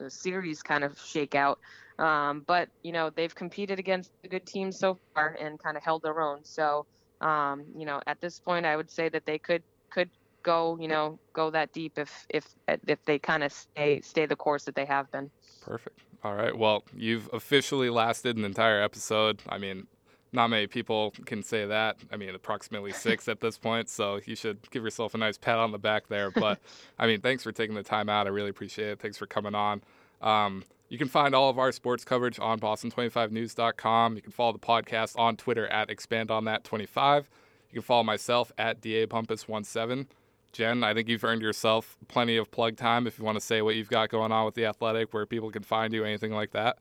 uh, 0.00 0.08
series 0.08 0.62
kind 0.62 0.82
of 0.82 0.98
shake 0.98 1.34
out. 1.34 1.58
Um, 1.98 2.44
but 2.46 2.70
you 2.82 2.92
know, 2.92 3.10
they've 3.10 3.34
competed 3.34 3.78
against 3.78 4.10
the 4.22 4.28
good 4.30 4.46
teams 4.46 4.78
so 4.78 4.98
far 5.12 5.36
and 5.38 5.62
kind 5.62 5.76
of 5.76 5.82
held 5.82 6.02
their 6.02 6.22
own. 6.22 6.46
So, 6.46 6.86
um, 7.20 7.66
you 7.76 7.84
know, 7.84 8.00
at 8.06 8.18
this 8.22 8.40
point, 8.40 8.64
I 8.64 8.74
would 8.74 8.90
say 8.90 9.10
that 9.10 9.26
they 9.26 9.38
could 9.38 9.62
could 9.90 10.08
go, 10.42 10.78
you 10.80 10.88
know, 10.88 11.18
go 11.34 11.50
that 11.50 11.74
deep 11.74 11.98
if 11.98 12.26
if 12.30 12.46
if 12.88 13.04
they 13.04 13.18
kind 13.18 13.44
of 13.44 13.52
stay 13.52 14.00
stay 14.00 14.24
the 14.24 14.36
course 14.36 14.64
that 14.64 14.74
they 14.74 14.86
have 14.86 15.12
been. 15.12 15.30
Perfect. 15.60 16.00
All 16.24 16.34
right. 16.34 16.56
Well, 16.56 16.84
you've 16.96 17.28
officially 17.34 17.90
lasted 17.90 18.38
an 18.38 18.46
entire 18.46 18.80
episode. 18.80 19.42
I 19.46 19.58
mean, 19.58 19.88
not 20.32 20.48
many 20.48 20.66
people 20.66 21.12
can 21.26 21.42
say 21.42 21.66
that. 21.66 21.98
I 22.10 22.16
mean, 22.16 22.34
approximately 22.34 22.92
six 22.92 23.28
at 23.28 23.40
this 23.40 23.58
point. 23.58 23.88
So 23.88 24.20
you 24.24 24.34
should 24.34 24.70
give 24.70 24.82
yourself 24.82 25.14
a 25.14 25.18
nice 25.18 25.36
pat 25.36 25.58
on 25.58 25.72
the 25.72 25.78
back 25.78 26.08
there. 26.08 26.30
But 26.42 26.58
I 26.98 27.06
mean, 27.06 27.20
thanks 27.20 27.44
for 27.44 27.52
taking 27.52 27.76
the 27.76 27.82
time 27.84 28.08
out. 28.08 28.26
I 28.26 28.30
really 28.30 28.50
appreciate 28.50 28.88
it. 28.88 29.00
Thanks 29.00 29.16
for 29.16 29.26
coming 29.26 29.54
on. 29.54 29.82
Um, 30.20 30.64
you 30.88 30.98
can 30.98 31.08
find 31.08 31.34
all 31.34 31.48
of 31.48 31.58
our 31.58 31.70
sports 31.72 32.04
coverage 32.04 32.38
on 32.40 32.58
Boston25news.com. 32.58 34.16
You 34.16 34.22
can 34.22 34.32
follow 34.32 34.52
the 34.52 34.58
podcast 34.58 35.16
on 35.18 35.36
Twitter 35.36 35.66
at 35.68 35.88
expandonThat25. 35.88 37.24
You 37.70 37.74
can 37.74 37.82
follow 37.82 38.02
myself 38.02 38.50
at 38.58 38.80
DABumpus17. 38.80 40.06
Jen, 40.52 40.84
I 40.84 40.92
think 40.92 41.08
you've 41.08 41.24
earned 41.24 41.40
yourself 41.40 41.96
plenty 42.08 42.36
of 42.36 42.50
plug 42.50 42.76
time 42.76 43.06
if 43.06 43.18
you 43.18 43.24
want 43.24 43.36
to 43.36 43.40
say 43.40 43.62
what 43.62 43.74
you've 43.74 43.88
got 43.88 44.10
going 44.10 44.32
on 44.32 44.44
with 44.44 44.54
the 44.54 44.66
Athletic, 44.66 45.14
where 45.14 45.24
people 45.24 45.50
can 45.50 45.62
find 45.62 45.94
you, 45.94 46.04
anything 46.04 46.32
like 46.32 46.50
that. 46.50 46.78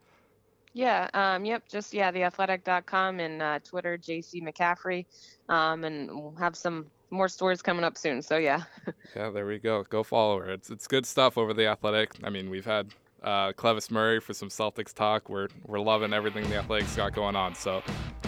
Yeah. 0.74 1.10
Um, 1.14 1.46
yep. 1.46 1.68
Just 1.68 1.94
yeah, 1.94 2.12
theathletic.com 2.12 3.20
and 3.20 3.42
uh, 3.42 3.60
Twitter, 3.64 3.98
JC 3.98 4.42
McCaffrey, 4.42 5.06
um, 5.50 5.84
and 5.84 6.10
we'll 6.10 6.36
have 6.40 6.56
some 6.56 6.86
more 7.10 7.28
stories 7.28 7.62
coming 7.62 7.84
up 7.84 7.98
soon. 7.98 8.22
So 8.22 8.38
yeah. 8.38 8.64
yeah, 9.16 9.30
there 9.30 9.46
we 9.46 9.60
go. 9.60 9.84
Go 9.84 10.04
follow 10.04 10.40
her. 10.40 10.52
It's 10.52 10.70
it's 10.70 10.88
good 10.88 11.06
stuff 11.06 11.38
over 11.38 11.54
the 11.54 11.68
Athletic. 11.68 12.12
I 12.24 12.30
mean, 12.30 12.50
we've 12.50 12.66
had 12.66 12.88
uh, 13.22 13.52
Clevis 13.54 13.92
Murray 13.92 14.20
for 14.20 14.34
some 14.34 14.50
Celtics 14.50 14.94
talk. 14.94 15.30
We're 15.30 15.50
we're 15.66 15.80
loving 15.80 16.14
everything 16.14 16.50
the 16.50 16.58
Athletic's 16.58 16.96
got 16.96 17.14
going 17.14 17.36
on. 17.36 17.56
So 17.56 17.84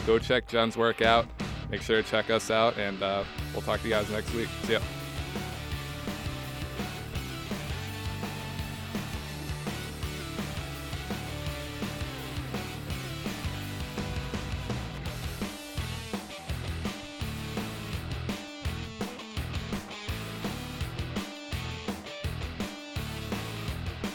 go 0.06 0.20
check 0.20 0.48
Jen's 0.48 0.78
work 0.78 1.02
out. 1.02 1.26
Make 1.72 1.82
sure 1.82 2.02
to 2.02 2.08
check 2.08 2.30
us 2.30 2.52
out, 2.52 2.78
and 2.78 3.02
uh, 3.02 3.24
we'll 3.54 3.64
talk 3.64 3.82
to 3.82 3.88
you 3.88 3.94
guys 3.94 4.10
next 4.12 4.34
week. 4.34 4.50
See 4.66 4.74
ya. 4.74 4.80